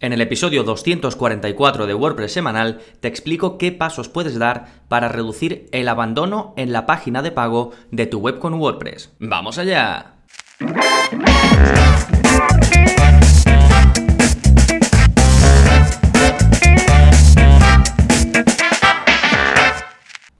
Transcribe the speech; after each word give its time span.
En 0.00 0.12
el 0.12 0.20
episodio 0.20 0.62
244 0.62 1.88
de 1.88 1.94
WordPress 1.94 2.32
semanal 2.32 2.80
te 3.00 3.08
explico 3.08 3.58
qué 3.58 3.72
pasos 3.72 4.08
puedes 4.08 4.38
dar 4.38 4.66
para 4.88 5.08
reducir 5.08 5.68
el 5.72 5.88
abandono 5.88 6.54
en 6.56 6.72
la 6.72 6.86
página 6.86 7.20
de 7.20 7.32
pago 7.32 7.72
de 7.90 8.06
tu 8.06 8.20
web 8.20 8.38
con 8.38 8.54
WordPress. 8.54 9.12
¡Vamos 9.18 9.58
allá! 9.58 10.14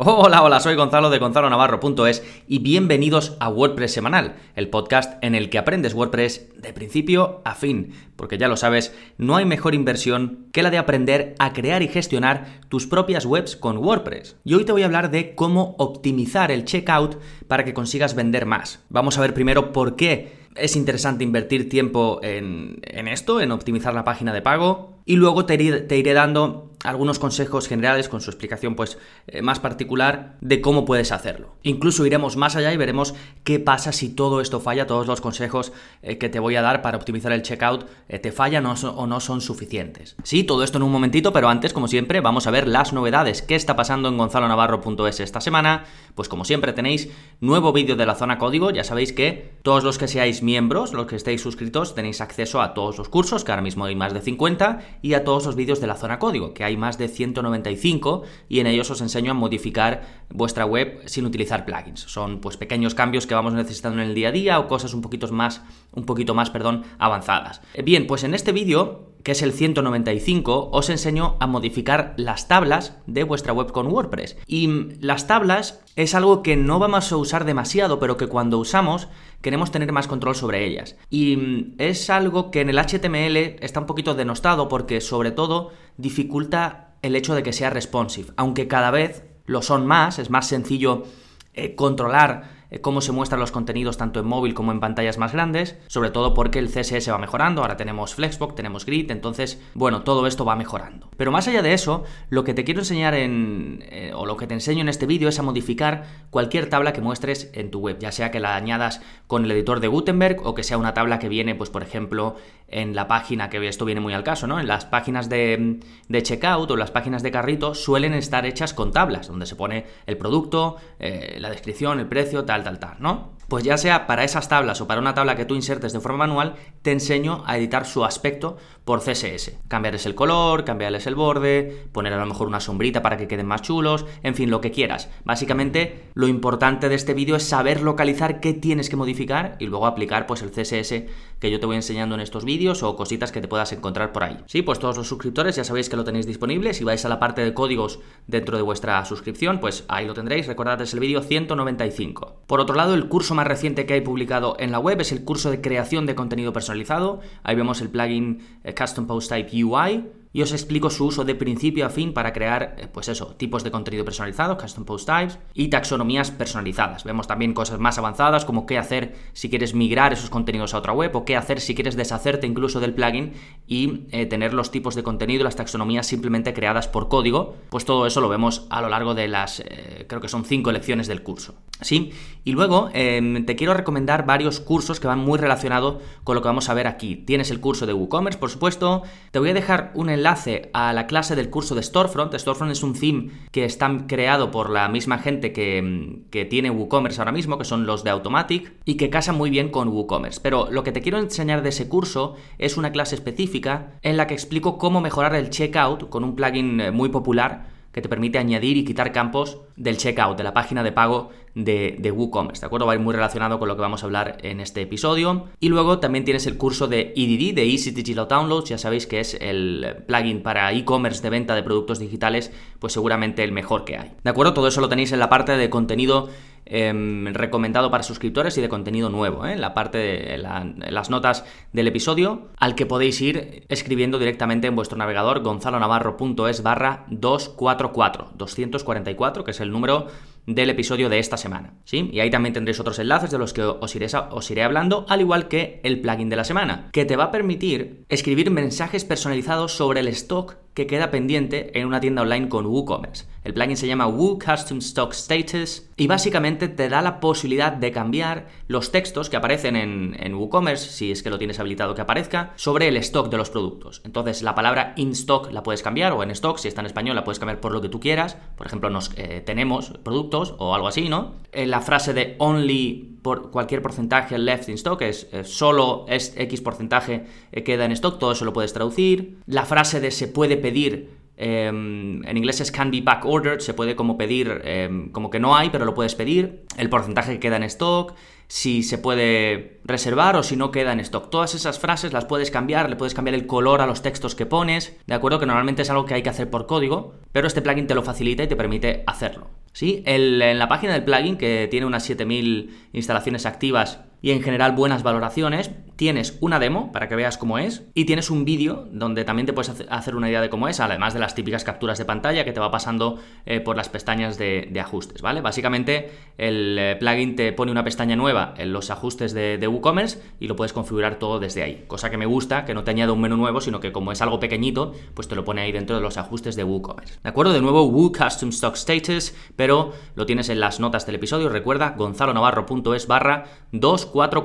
Hola, 0.00 0.44
hola, 0.44 0.60
soy 0.60 0.76
Gonzalo 0.76 1.10
de 1.10 1.18
Gonzalo 1.18 1.50
Navarro.es 1.50 2.22
y 2.46 2.60
bienvenidos 2.60 3.36
a 3.40 3.48
WordPress 3.48 3.94
Semanal, 3.94 4.36
el 4.54 4.68
podcast 4.68 5.20
en 5.24 5.34
el 5.34 5.50
que 5.50 5.58
aprendes 5.58 5.92
WordPress 5.92 6.52
de 6.56 6.72
principio 6.72 7.42
a 7.44 7.56
fin, 7.56 7.94
porque 8.14 8.38
ya 8.38 8.46
lo 8.46 8.56
sabes, 8.56 8.94
no 9.16 9.34
hay 9.34 9.44
mejor 9.44 9.74
inversión 9.74 10.46
que 10.52 10.62
la 10.62 10.70
de 10.70 10.78
aprender 10.78 11.34
a 11.40 11.52
crear 11.52 11.82
y 11.82 11.88
gestionar 11.88 12.60
tus 12.68 12.86
propias 12.86 13.26
webs 13.26 13.56
con 13.56 13.78
WordPress. 13.78 14.36
Y 14.44 14.54
hoy 14.54 14.64
te 14.64 14.70
voy 14.70 14.82
a 14.82 14.86
hablar 14.86 15.10
de 15.10 15.34
cómo 15.34 15.74
optimizar 15.78 16.52
el 16.52 16.64
checkout 16.64 17.18
para 17.48 17.64
que 17.64 17.74
consigas 17.74 18.14
vender 18.14 18.46
más. 18.46 18.84
Vamos 18.90 19.18
a 19.18 19.20
ver 19.20 19.34
primero 19.34 19.72
por 19.72 19.96
qué 19.96 20.46
es 20.54 20.76
interesante 20.76 21.24
invertir 21.24 21.68
tiempo 21.68 22.20
en, 22.22 22.78
en 22.84 23.08
esto, 23.08 23.40
en 23.40 23.50
optimizar 23.50 23.94
la 23.94 24.04
página 24.04 24.32
de 24.32 24.42
pago, 24.42 24.98
y 25.08 25.16
luego 25.16 25.46
te 25.46 25.54
iré, 25.54 26.12
dando 26.12 26.67
algunos 26.84 27.18
consejos 27.18 27.68
generales 27.68 28.08
con 28.08 28.20
su 28.20 28.30
explicación 28.30 28.74
pues 28.74 28.98
eh, 29.26 29.42
más 29.42 29.60
particular 29.60 30.36
de 30.40 30.60
cómo 30.60 30.84
puedes 30.84 31.12
hacerlo. 31.12 31.56
Incluso 31.62 32.06
iremos 32.06 32.36
más 32.36 32.56
allá 32.56 32.72
y 32.72 32.76
veremos 32.76 33.14
qué 33.44 33.58
pasa 33.58 33.92
si 33.92 34.08
todo 34.08 34.40
esto 34.40 34.60
falla, 34.60 34.86
todos 34.86 35.06
los 35.06 35.20
consejos 35.20 35.72
eh, 36.02 36.18
que 36.18 36.28
te 36.28 36.38
voy 36.38 36.56
a 36.56 36.62
dar 36.62 36.82
para 36.82 36.96
optimizar 36.96 37.32
el 37.32 37.42
checkout 37.42 37.86
eh, 38.08 38.18
te 38.18 38.32
fallan 38.32 38.66
o, 38.66 39.06
no 39.06 39.20
son 39.20 39.40
suficientes. 39.40 40.16
Sí, 40.22 40.44
todo 40.44 40.62
esto 40.62 40.78
en 40.78 40.84
un 40.84 40.92
momentito, 40.92 41.32
pero 41.32 41.48
antes, 41.48 41.72
como 41.72 41.88
siempre, 41.88 42.20
vamos 42.20 42.46
a 42.46 42.50
ver 42.50 42.68
las 42.68 42.92
novedades. 42.92 43.42
¿Qué 43.42 43.54
está 43.54 43.76
pasando 43.76 44.08
en 44.08 44.18
gonzalonavarro.es 44.18 45.20
esta 45.20 45.40
semana? 45.40 45.84
Pues 46.14 46.28
como 46.28 46.44
siempre 46.44 46.72
tenéis 46.72 47.08
nuevo 47.40 47.72
vídeo 47.72 47.96
de 47.96 48.06
la 48.06 48.14
zona 48.14 48.38
código, 48.38 48.70
ya 48.70 48.84
sabéis 48.84 49.12
que 49.12 49.58
todos 49.62 49.84
los 49.84 49.98
que 49.98 50.08
seáis 50.08 50.42
miembros, 50.42 50.92
los 50.92 51.06
que 51.06 51.16
estéis 51.16 51.42
suscritos, 51.42 51.94
tenéis 51.94 52.20
acceso 52.20 52.60
a 52.60 52.74
todos 52.74 52.98
los 52.98 53.08
cursos, 53.08 53.44
que 53.44 53.52
ahora 53.52 53.62
mismo 53.62 53.84
hay 53.84 53.96
más 53.96 54.14
de 54.14 54.20
50 54.20 54.80
y 55.02 55.14
a 55.14 55.24
todos 55.24 55.46
los 55.46 55.56
vídeos 55.56 55.80
de 55.80 55.86
la 55.86 55.96
zona 55.96 56.18
código, 56.18 56.54
que 56.54 56.64
más 56.76 56.98
de 56.98 57.08
195 57.08 58.22
y 58.48 58.60
en 58.60 58.66
ellos 58.66 58.90
os 58.90 59.00
enseño 59.00 59.30
a 59.30 59.34
modificar 59.34 60.26
vuestra 60.30 60.66
web 60.66 61.02
sin 61.06 61.24
utilizar 61.26 61.64
plugins. 61.64 62.00
Son 62.00 62.40
pues 62.40 62.56
pequeños 62.56 62.94
cambios 62.94 63.26
que 63.26 63.34
vamos 63.34 63.54
necesitando 63.54 64.00
en 64.02 64.08
el 64.08 64.14
día 64.14 64.28
a 64.28 64.32
día 64.32 64.58
o 64.58 64.68
cosas 64.68 64.94
un 64.94 65.02
poquito 65.02 65.28
más, 65.32 65.62
un 65.92 66.04
poquito 66.04 66.34
más, 66.34 66.50
perdón, 66.50 66.84
avanzadas. 66.98 67.60
Bien, 67.84 68.06
pues 68.06 68.24
en 68.24 68.34
este 68.34 68.52
vídeo 68.52 69.08
que 69.28 69.32
es 69.32 69.42
el 69.42 69.52
195, 69.52 70.70
os 70.72 70.88
enseño 70.88 71.36
a 71.38 71.46
modificar 71.46 72.14
las 72.16 72.48
tablas 72.48 72.96
de 73.06 73.24
vuestra 73.24 73.52
web 73.52 73.72
con 73.72 73.88
WordPress. 73.88 74.38
Y 74.46 74.94
las 75.02 75.26
tablas 75.26 75.84
es 75.96 76.14
algo 76.14 76.42
que 76.42 76.56
no 76.56 76.78
vamos 76.78 77.12
a 77.12 77.16
usar 77.18 77.44
demasiado, 77.44 77.98
pero 77.98 78.16
que 78.16 78.26
cuando 78.26 78.56
usamos 78.56 79.08
queremos 79.42 79.70
tener 79.70 79.92
más 79.92 80.08
control 80.08 80.34
sobre 80.34 80.64
ellas. 80.64 80.96
Y 81.10 81.74
es 81.76 82.08
algo 82.08 82.50
que 82.50 82.62
en 82.62 82.70
el 82.70 82.78
HTML 82.78 83.36
está 83.60 83.80
un 83.80 83.86
poquito 83.86 84.14
denostado 84.14 84.66
porque 84.66 85.02
sobre 85.02 85.30
todo 85.30 85.72
dificulta 85.98 86.94
el 87.02 87.14
hecho 87.14 87.34
de 87.34 87.42
que 87.42 87.52
sea 87.52 87.68
responsive, 87.68 88.32
aunque 88.38 88.66
cada 88.66 88.90
vez 88.90 89.24
lo 89.44 89.60
son 89.60 89.86
más, 89.86 90.18
es 90.18 90.30
más 90.30 90.48
sencillo 90.48 91.04
eh, 91.52 91.74
controlar 91.74 92.57
cómo 92.82 93.00
se 93.00 93.12
muestran 93.12 93.40
los 93.40 93.50
contenidos 93.50 93.96
tanto 93.96 94.20
en 94.20 94.26
móvil 94.26 94.54
como 94.54 94.72
en 94.72 94.80
pantallas 94.80 95.18
más 95.18 95.32
grandes, 95.32 95.78
sobre 95.86 96.10
todo 96.10 96.34
porque 96.34 96.58
el 96.58 96.68
CSS 96.68 97.10
va 97.10 97.18
mejorando, 97.18 97.62
ahora 97.62 97.76
tenemos 97.76 98.14
Flexbox, 98.14 98.54
tenemos 98.54 98.84
Grid, 98.84 99.10
entonces, 99.10 99.60
bueno, 99.74 100.02
todo 100.02 100.26
esto 100.26 100.44
va 100.44 100.56
mejorando. 100.56 101.08
Pero 101.16 101.32
más 101.32 101.48
allá 101.48 101.62
de 101.62 101.72
eso, 101.72 102.04
lo 102.28 102.44
que 102.44 102.54
te 102.54 102.64
quiero 102.64 102.80
enseñar 102.80 103.14
en, 103.14 103.84
eh, 103.90 104.12
o 104.14 104.26
lo 104.26 104.36
que 104.36 104.46
te 104.46 104.54
enseño 104.54 104.82
en 104.82 104.88
este 104.88 105.06
vídeo 105.06 105.28
es 105.28 105.38
a 105.38 105.42
modificar 105.42 106.04
cualquier 106.30 106.68
tabla 106.68 106.92
que 106.92 107.00
muestres 107.00 107.50
en 107.54 107.70
tu 107.70 107.80
web, 107.80 107.98
ya 107.98 108.12
sea 108.12 108.30
que 108.30 108.40
la 108.40 108.54
añadas 108.54 109.00
con 109.26 109.44
el 109.44 109.50
editor 109.50 109.80
de 109.80 109.88
Gutenberg 109.88 110.46
o 110.46 110.54
que 110.54 110.62
sea 110.62 110.78
una 110.78 110.94
tabla 110.94 111.18
que 111.18 111.28
viene, 111.28 111.54
pues 111.54 111.70
por 111.70 111.82
ejemplo, 111.82 112.36
en 112.68 112.94
la 112.94 113.08
página, 113.08 113.48
que 113.48 113.66
esto 113.66 113.84
viene 113.84 114.00
muy 114.00 114.12
al 114.12 114.22
caso, 114.22 114.46
¿no? 114.46 114.60
En 114.60 114.66
las 114.66 114.84
páginas 114.84 115.28
de, 115.28 115.80
de 116.08 116.22
checkout 116.22 116.70
o 116.70 116.76
las 116.76 116.90
páginas 116.90 117.22
de 117.22 117.30
carrito 117.30 117.74
suelen 117.74 118.12
estar 118.12 118.44
hechas 118.44 118.74
con 118.74 118.92
tablas, 118.92 119.28
donde 119.28 119.46
se 119.46 119.56
pone 119.56 119.86
el 120.06 120.18
producto, 120.18 120.76
eh, 120.98 121.38
la 121.40 121.48
descripción, 121.50 121.98
el 121.98 122.06
precio, 122.06 122.44
tal, 122.44 122.57
¿no? 122.98 123.36
Pues 123.48 123.64
ya 123.64 123.78
sea 123.78 124.06
para 124.06 124.24
esas 124.24 124.48
tablas 124.48 124.80
o 124.80 124.86
para 124.86 125.00
una 125.00 125.14
tabla 125.14 125.34
que 125.34 125.46
tú 125.46 125.54
insertes 125.54 125.92
de 125.92 126.00
forma 126.00 126.18
manual, 126.18 126.54
te 126.82 126.92
enseño 126.92 127.42
a 127.46 127.56
editar 127.56 127.86
su 127.86 128.04
aspecto 128.04 128.58
por 128.88 129.00
CSS. 129.00 129.52
Cambiarles 129.68 130.06
el 130.06 130.14
color, 130.14 130.64
cambiarles 130.64 131.06
el 131.06 131.14
borde, 131.14 131.84
poner 131.92 132.14
a 132.14 132.16
lo 132.16 132.24
mejor 132.24 132.46
una 132.46 132.58
sombrita 132.58 133.02
para 133.02 133.18
que 133.18 133.28
queden 133.28 133.44
más 133.44 133.60
chulos, 133.60 134.06
en 134.22 134.34
fin, 134.34 134.50
lo 134.50 134.62
que 134.62 134.70
quieras. 134.70 135.10
Básicamente, 135.26 136.04
lo 136.14 136.26
importante 136.26 136.88
de 136.88 136.94
este 136.94 137.12
vídeo 137.12 137.36
es 137.36 137.42
saber 137.42 137.82
localizar 137.82 138.40
qué 138.40 138.54
tienes 138.54 138.88
que 138.88 138.96
modificar 138.96 139.56
y 139.58 139.66
luego 139.66 139.84
aplicar 139.84 140.26
pues 140.26 140.40
el 140.40 140.52
CSS 140.52 141.04
que 141.38 141.50
yo 141.50 141.60
te 141.60 141.66
voy 141.66 141.76
enseñando 141.76 142.14
en 142.14 142.22
estos 142.22 142.46
vídeos 142.46 142.82
o 142.82 142.96
cositas 142.96 143.30
que 143.30 143.42
te 143.42 143.46
puedas 143.46 143.72
encontrar 143.72 144.10
por 144.10 144.24
ahí. 144.24 144.38
Sí, 144.46 144.62
pues 144.62 144.78
todos 144.78 144.96
los 144.96 145.06
suscriptores 145.06 145.56
ya 145.56 145.64
sabéis 145.64 145.90
que 145.90 145.96
lo 145.96 146.04
tenéis 146.04 146.26
disponible. 146.26 146.72
Si 146.72 146.82
vais 146.82 147.04
a 147.04 147.10
la 147.10 147.20
parte 147.20 147.44
de 147.44 147.52
códigos 147.52 148.00
dentro 148.26 148.56
de 148.56 148.62
vuestra 148.62 149.04
suscripción, 149.04 149.60
pues 149.60 149.84
ahí 149.88 150.06
lo 150.06 150.14
tendréis. 150.14 150.46
Recordad, 150.46 150.80
es 150.80 150.94
el 150.94 151.00
vídeo 151.00 151.20
195. 151.20 152.38
Por 152.46 152.60
otro 152.60 152.74
lado, 152.74 152.94
el 152.94 153.08
curso 153.08 153.34
más 153.34 153.46
reciente 153.46 153.84
que 153.84 153.92
hay 153.92 154.00
publicado 154.00 154.56
en 154.58 154.72
la 154.72 154.78
web 154.78 154.98
es 155.02 155.12
el 155.12 155.24
curso 155.24 155.50
de 155.50 155.60
creación 155.60 156.06
de 156.06 156.14
contenido 156.14 156.54
personalizado. 156.54 157.20
Ahí 157.42 157.54
vemos 157.54 157.82
el 157.82 157.90
plugin 157.90 158.40
eh, 158.64 158.74
Custom 158.78 159.06
Post 159.06 159.30
Type 159.30 159.64
UI 159.64 160.04
y 160.32 160.42
os 160.42 160.52
explico 160.52 160.90
su 160.90 161.06
uso 161.06 161.24
de 161.24 161.34
principio 161.34 161.86
a 161.86 161.88
fin 161.88 162.12
para 162.12 162.32
crear, 162.32 162.76
eh, 162.78 162.86
pues 162.86 163.08
eso, 163.08 163.34
tipos 163.36 163.64
de 163.64 163.70
contenido 163.70 164.04
personalizados, 164.04 164.60
custom 164.60 164.84
post 164.84 165.08
types 165.08 165.38
y 165.54 165.68
taxonomías 165.68 166.30
personalizadas. 166.30 167.04
Vemos 167.04 167.26
también 167.26 167.54
cosas 167.54 167.78
más 167.78 167.98
avanzadas 167.98 168.44
como 168.44 168.66
qué 168.66 168.78
hacer 168.78 169.16
si 169.32 169.48
quieres 169.48 169.74
migrar 169.74 170.12
esos 170.12 170.30
contenidos 170.30 170.74
a 170.74 170.78
otra 170.78 170.92
web 170.92 171.14
o 171.16 171.24
qué 171.24 171.36
hacer 171.36 171.60
si 171.60 171.74
quieres 171.74 171.96
deshacerte 171.96 172.46
incluso 172.46 172.80
del 172.80 172.94
plugin 172.94 173.32
y 173.66 174.06
eh, 174.10 174.26
tener 174.26 174.54
los 174.54 174.70
tipos 174.70 174.94
de 174.94 175.02
contenido, 175.02 175.44
las 175.44 175.56
taxonomías 175.56 176.06
simplemente 176.06 176.52
creadas 176.52 176.88
por 176.88 177.08
código. 177.08 177.56
Pues 177.70 177.84
todo 177.84 178.06
eso 178.06 178.20
lo 178.20 178.28
vemos 178.28 178.66
a 178.70 178.82
lo 178.82 178.88
largo 178.88 179.14
de 179.14 179.28
las, 179.28 179.60
eh, 179.60 180.06
creo 180.08 180.20
que 180.20 180.28
son 180.28 180.44
cinco 180.44 180.72
lecciones 180.72 181.06
del 181.06 181.22
curso. 181.22 181.54
¿Sí? 181.80 182.12
Y 182.44 182.52
luego 182.52 182.88
em, 182.94 183.44
te 183.44 183.56
quiero 183.56 183.74
recomendar 183.74 184.24
varios 184.24 184.58
cursos 184.58 185.00
que 185.00 185.06
van 185.06 185.18
muy 185.18 185.38
relacionados 185.38 185.98
con 186.24 186.34
lo 186.34 186.40
que 186.40 186.48
vamos 186.48 186.70
a 186.70 186.74
ver 186.74 186.86
aquí. 186.86 187.14
Tienes 187.14 187.50
el 187.50 187.60
curso 187.60 187.84
de 187.84 187.92
WooCommerce, 187.92 188.38
por 188.38 188.48
supuesto. 188.48 189.02
Te 189.32 189.38
voy 189.38 189.50
a 189.50 189.54
dejar 189.54 189.92
un 189.94 190.08
enlace 190.08 190.70
a 190.72 190.92
la 190.94 191.06
clase 191.06 191.36
del 191.36 191.50
curso 191.50 191.74
de 191.74 191.82
Storefront. 191.82 192.34
Storefront 192.34 192.72
es 192.72 192.82
un 192.82 192.94
theme 192.94 193.30
que 193.52 193.64
está 193.66 194.06
creado 194.06 194.50
por 194.50 194.70
la 194.70 194.88
misma 194.88 195.18
gente 195.18 195.52
que, 195.52 196.22
que 196.30 196.46
tiene 196.46 196.70
WooCommerce 196.70 197.20
ahora 197.20 197.32
mismo, 197.32 197.58
que 197.58 197.64
son 197.64 197.84
los 197.84 198.02
de 198.02 198.10
Automatic, 198.10 198.72
y 198.86 198.96
que 198.96 199.10
casa 199.10 199.32
muy 199.32 199.50
bien 199.50 199.68
con 199.68 199.88
WooCommerce. 199.88 200.40
Pero 200.42 200.68
lo 200.70 200.82
que 200.82 200.92
te 200.92 201.02
quiero 201.02 201.18
enseñar 201.18 201.62
de 201.62 201.68
ese 201.68 201.88
curso 201.88 202.34
es 202.56 202.78
una 202.78 202.92
clase 202.92 203.14
específica 203.14 203.92
en 204.00 204.16
la 204.16 204.26
que 204.26 204.34
explico 204.34 204.78
cómo 204.78 205.02
mejorar 205.02 205.34
el 205.34 205.50
checkout 205.50 206.08
con 206.08 206.24
un 206.24 206.34
plugin 206.34 206.80
eh, 206.80 206.90
muy 206.92 207.10
popular 207.10 207.66
que 207.92 208.02
te 208.02 208.08
permite 208.08 208.38
añadir 208.38 208.76
y 208.76 208.84
quitar 208.84 209.12
campos 209.12 209.58
del 209.76 209.96
checkout, 209.96 210.36
de 210.36 210.44
la 210.44 210.52
página 210.52 210.82
de 210.82 210.92
pago 210.92 211.30
de, 211.64 212.12
WooCommerce, 212.12 212.60
¿de 212.60 212.66
acuerdo? 212.66 212.86
Va 212.86 212.92
a 212.92 212.96
ir 212.96 213.00
muy 213.00 213.14
relacionado 213.14 213.58
con 213.58 213.68
lo 213.68 213.76
que 213.76 213.82
vamos 213.82 214.02
a 214.02 214.06
hablar 214.06 214.38
en 214.42 214.60
este 214.60 214.82
episodio. 214.82 215.46
Y 215.60 215.68
luego 215.68 215.98
también 215.98 216.24
tienes 216.24 216.46
el 216.46 216.56
curso 216.56 216.86
de 216.86 217.12
EDD, 217.16 217.54
de 217.54 217.70
Easy 217.70 217.90
Digital 217.90 218.28
Downloads, 218.28 218.68
ya 218.68 218.78
sabéis 218.78 219.06
que 219.06 219.20
es 219.20 219.34
el 219.40 219.96
plugin 220.06 220.42
para 220.42 220.72
e-commerce 220.72 221.22
de 221.22 221.30
venta 221.30 221.54
de 221.54 221.62
productos 221.62 221.98
digitales, 221.98 222.52
pues 222.78 222.92
seguramente 222.92 223.42
el 223.44 223.52
mejor 223.52 223.84
que 223.84 223.96
hay. 223.96 224.12
¿De 224.22 224.30
acuerdo? 224.30 224.54
Todo 224.54 224.68
eso 224.68 224.80
lo 224.80 224.88
tenéis 224.88 225.12
en 225.12 225.18
la 225.18 225.28
parte 225.28 225.56
de 225.56 225.70
contenido 225.70 226.28
Em, 226.70 227.32
recomendado 227.32 227.90
para 227.90 228.02
suscriptores 228.02 228.58
y 228.58 228.60
de 228.60 228.68
contenido 228.68 229.08
nuevo, 229.08 229.46
¿eh? 229.46 229.54
en 229.54 229.62
la 229.62 229.72
parte 229.72 229.96
de 229.96 230.36
las 230.36 231.08
notas 231.08 231.46
del 231.72 231.88
episodio, 231.88 232.48
al 232.58 232.74
que 232.74 232.84
podéis 232.84 233.22
ir 233.22 233.64
escribiendo 233.70 234.18
directamente 234.18 234.66
en 234.66 234.76
vuestro 234.76 234.98
navegador 234.98 235.40
gonzalonavarro.es 235.40 236.62
barra 236.62 237.06
244, 237.08 238.32
244, 238.36 239.44
que 239.44 239.50
es 239.52 239.60
el 239.60 239.72
número 239.72 240.08
del 240.48 240.70
episodio 240.70 241.10
de 241.10 241.18
esta 241.18 241.36
semana, 241.36 241.74
¿sí? 241.84 242.08
Y 242.10 242.20
ahí 242.20 242.30
también 242.30 242.54
tendréis 242.54 242.80
otros 242.80 242.98
enlaces 242.98 243.30
de 243.30 243.36
los 243.36 243.52
que 243.52 243.62
os 243.62 243.94
iré, 243.94 244.06
os 244.30 244.50
iré 244.50 244.62
hablando, 244.62 245.04
al 245.08 245.20
igual 245.20 245.46
que 245.46 245.80
el 245.84 246.00
plugin 246.00 246.30
de 246.30 246.36
la 246.36 246.44
semana, 246.44 246.88
que 246.90 247.04
te 247.04 247.16
va 247.16 247.24
a 247.24 247.30
permitir 247.30 248.06
escribir 248.08 248.50
mensajes 248.50 249.04
personalizados 249.04 249.72
sobre 249.72 250.00
el 250.00 250.08
stock 250.08 250.56
que 250.78 250.86
queda 250.86 251.10
pendiente 251.10 251.76
en 251.76 251.88
una 251.88 251.98
tienda 251.98 252.22
online 252.22 252.48
con 252.48 252.64
WooCommerce. 252.64 253.26
El 253.42 253.52
plugin 253.52 253.76
se 253.76 253.88
llama 253.88 254.06
Woo 254.06 254.38
Stock 254.78 255.12
Status 255.12 255.90
y 255.96 256.06
básicamente 256.06 256.68
te 256.68 256.88
da 256.88 257.02
la 257.02 257.18
posibilidad 257.18 257.72
de 257.72 257.90
cambiar 257.90 258.46
los 258.68 258.92
textos 258.92 259.28
que 259.28 259.36
aparecen 259.36 259.74
en, 259.74 260.34
WooCommerce, 260.34 260.88
si 260.88 261.10
es 261.10 261.24
que 261.24 261.30
lo 261.30 261.38
tienes 261.38 261.58
habilitado 261.58 261.96
que 261.96 262.02
aparezca, 262.02 262.52
sobre 262.54 262.86
el 262.86 262.96
stock 262.98 263.28
de 263.28 263.38
los 263.38 263.50
productos. 263.50 264.02
Entonces 264.04 264.42
la 264.42 264.54
palabra 264.54 264.92
in 264.94 265.10
stock 265.10 265.50
la 265.50 265.64
puedes 265.64 265.82
cambiar 265.82 266.12
o 266.12 266.22
en 266.22 266.30
stock, 266.30 266.58
si 266.58 266.68
está 266.68 266.80
en 266.80 266.86
español 266.86 267.16
la 267.16 267.24
puedes 267.24 267.40
cambiar 267.40 267.58
por 267.58 267.72
lo 267.72 267.80
que 267.80 267.88
tú 267.88 267.98
quieras. 267.98 268.36
Por 268.56 268.68
ejemplo, 268.68 268.88
nos, 268.88 269.10
eh, 269.16 269.42
tenemos 269.44 269.90
productos 270.04 270.54
o 270.58 270.76
algo 270.76 270.86
así, 270.86 271.08
¿no? 271.08 271.34
Eh, 271.50 271.66
la 271.66 271.80
frase 271.80 272.14
de 272.14 272.36
only 272.38 273.17
por 273.22 273.50
cualquier 273.50 273.82
porcentaje 273.82 274.38
left 274.38 274.68
in 274.68 274.74
stock 274.74 275.02
es 275.02 275.28
solo 275.44 276.06
es 276.08 276.34
X 276.36 276.60
porcentaje 276.60 277.24
eh, 277.52 277.62
queda 277.62 277.84
en 277.84 277.92
stock, 277.92 278.18
todo 278.18 278.32
eso 278.32 278.44
lo 278.44 278.52
puedes 278.52 278.72
traducir. 278.72 279.38
La 279.46 279.64
frase 279.64 280.00
de 280.00 280.10
se 280.10 280.28
puede 280.28 280.56
pedir 280.56 281.17
em, 281.38 282.26
en 282.26 282.36
inglés 282.36 282.60
es 282.60 282.72
can 282.72 282.90
be 282.90 283.00
back 283.00 283.24
ordered, 283.24 283.60
se 283.60 283.72
puede 283.72 283.94
como 283.94 284.18
pedir, 284.18 284.60
em, 284.64 285.10
como 285.10 285.30
que 285.30 285.38
no 285.38 285.56
hay, 285.56 285.70
pero 285.70 285.84
lo 285.84 285.94
puedes 285.94 286.14
pedir. 286.14 286.64
El 286.76 286.90
porcentaje 286.90 287.32
que 287.34 287.40
queda 287.40 287.56
en 287.56 287.62
stock, 287.62 288.14
si 288.48 288.82
se 288.82 288.98
puede 288.98 289.80
reservar 289.84 290.36
o 290.36 290.42
si 290.42 290.56
no 290.56 290.70
queda 290.70 290.92
en 290.92 291.00
stock. 291.00 291.30
Todas 291.30 291.54
esas 291.54 291.78
frases 291.78 292.12
las 292.12 292.24
puedes 292.24 292.50
cambiar, 292.50 292.90
le 292.90 292.96
puedes 292.96 293.14
cambiar 293.14 293.34
el 293.34 293.46
color 293.46 293.80
a 293.80 293.86
los 293.86 294.02
textos 294.02 294.34
que 294.34 294.46
pones, 294.46 294.96
¿de 295.06 295.14
acuerdo? 295.14 295.38
Que 295.38 295.46
normalmente 295.46 295.82
es 295.82 295.90
algo 295.90 296.06
que 296.06 296.14
hay 296.14 296.22
que 296.22 296.30
hacer 296.30 296.50
por 296.50 296.66
código, 296.66 297.14
pero 297.30 297.46
este 297.46 297.62
plugin 297.62 297.86
te 297.86 297.94
lo 297.94 298.02
facilita 298.02 298.42
y 298.42 298.48
te 298.48 298.56
permite 298.56 299.04
hacerlo. 299.06 299.48
¿Sí? 299.72 300.02
en 300.06 300.58
la 300.58 300.66
página 300.66 300.92
del 300.92 301.04
plugin, 301.04 301.36
que 301.36 301.68
tiene 301.70 301.86
unas 301.86 302.02
7000 302.02 302.88
instalaciones 302.92 303.46
activas 303.46 304.00
y 304.20 304.32
en 304.32 304.42
general 304.42 304.72
buenas 304.72 305.02
valoraciones, 305.02 305.70
tienes 305.98 306.38
una 306.40 306.60
demo 306.60 306.92
para 306.92 307.08
que 307.08 307.16
veas 307.16 307.38
cómo 307.38 307.58
es 307.58 307.84
y 307.92 308.04
tienes 308.04 308.30
un 308.30 308.44
vídeo 308.44 308.86
donde 308.92 309.24
también 309.24 309.46
te 309.46 309.52
puedes 309.52 309.84
hacer 309.90 310.14
una 310.14 310.28
idea 310.28 310.40
de 310.40 310.48
cómo 310.48 310.68
es, 310.68 310.78
además 310.78 311.12
de 311.12 311.18
las 311.18 311.34
típicas 311.34 311.64
capturas 311.64 311.98
de 311.98 312.04
pantalla 312.04 312.44
que 312.44 312.52
te 312.52 312.60
va 312.60 312.70
pasando 312.70 313.18
eh, 313.46 313.58
por 313.58 313.76
las 313.76 313.88
pestañas 313.88 314.38
de, 314.38 314.72
ajustes, 314.80 315.22
¿vale? 315.22 315.40
Básicamente 315.40 316.12
el 316.38 316.78
eh, 316.78 316.96
plugin 317.00 317.34
te 317.34 317.52
pone 317.52 317.72
una 317.72 317.82
pestaña 317.82 318.14
nueva 318.14 318.54
en 318.58 318.72
los 318.72 318.90
ajustes 318.90 319.34
de, 319.34 319.66
WooCommerce 319.68 320.22
y 320.38 320.46
lo 320.46 320.54
puedes 320.54 320.72
configurar 320.72 321.18
todo 321.18 321.40
desde 321.40 321.64
ahí, 321.64 321.84
cosa 321.88 322.10
que 322.10 322.16
me 322.16 322.26
gusta, 322.26 322.64
que 322.64 322.74
no 322.74 322.84
te 322.84 322.92
añade 322.92 323.10
un 323.10 323.20
menú 323.20 323.36
nuevo, 323.36 323.60
sino 323.60 323.80
que 323.80 323.90
como 323.90 324.12
es 324.12 324.22
algo 324.22 324.38
pequeñito, 324.38 324.94
pues 325.14 325.26
te 325.26 325.34
lo 325.34 325.44
pone 325.44 325.62
ahí 325.62 325.72
dentro 325.72 325.96
de 325.96 326.02
los 326.02 326.16
ajustes 326.16 326.54
de 326.54 326.62
WooCommerce. 326.62 327.18
¿De 327.22 327.28
acuerdo? 327.28 327.52
De 327.52 327.60
nuevo, 327.60 327.84
Woo 327.88 328.12
Custom 328.12 328.50
Stock 328.50 328.76
Status, 328.76 329.34
pero 329.56 329.92
lo 330.14 330.26
tienes 330.26 330.48
en 330.48 330.60
las 330.60 330.78
notas 330.78 331.06
del 331.06 331.16
episodio, 331.16 331.48
recuerda 331.48 331.94
gonzalonavarro.es 331.98 333.08
barra 333.08 333.44
2 333.72 334.07
4 334.10 334.44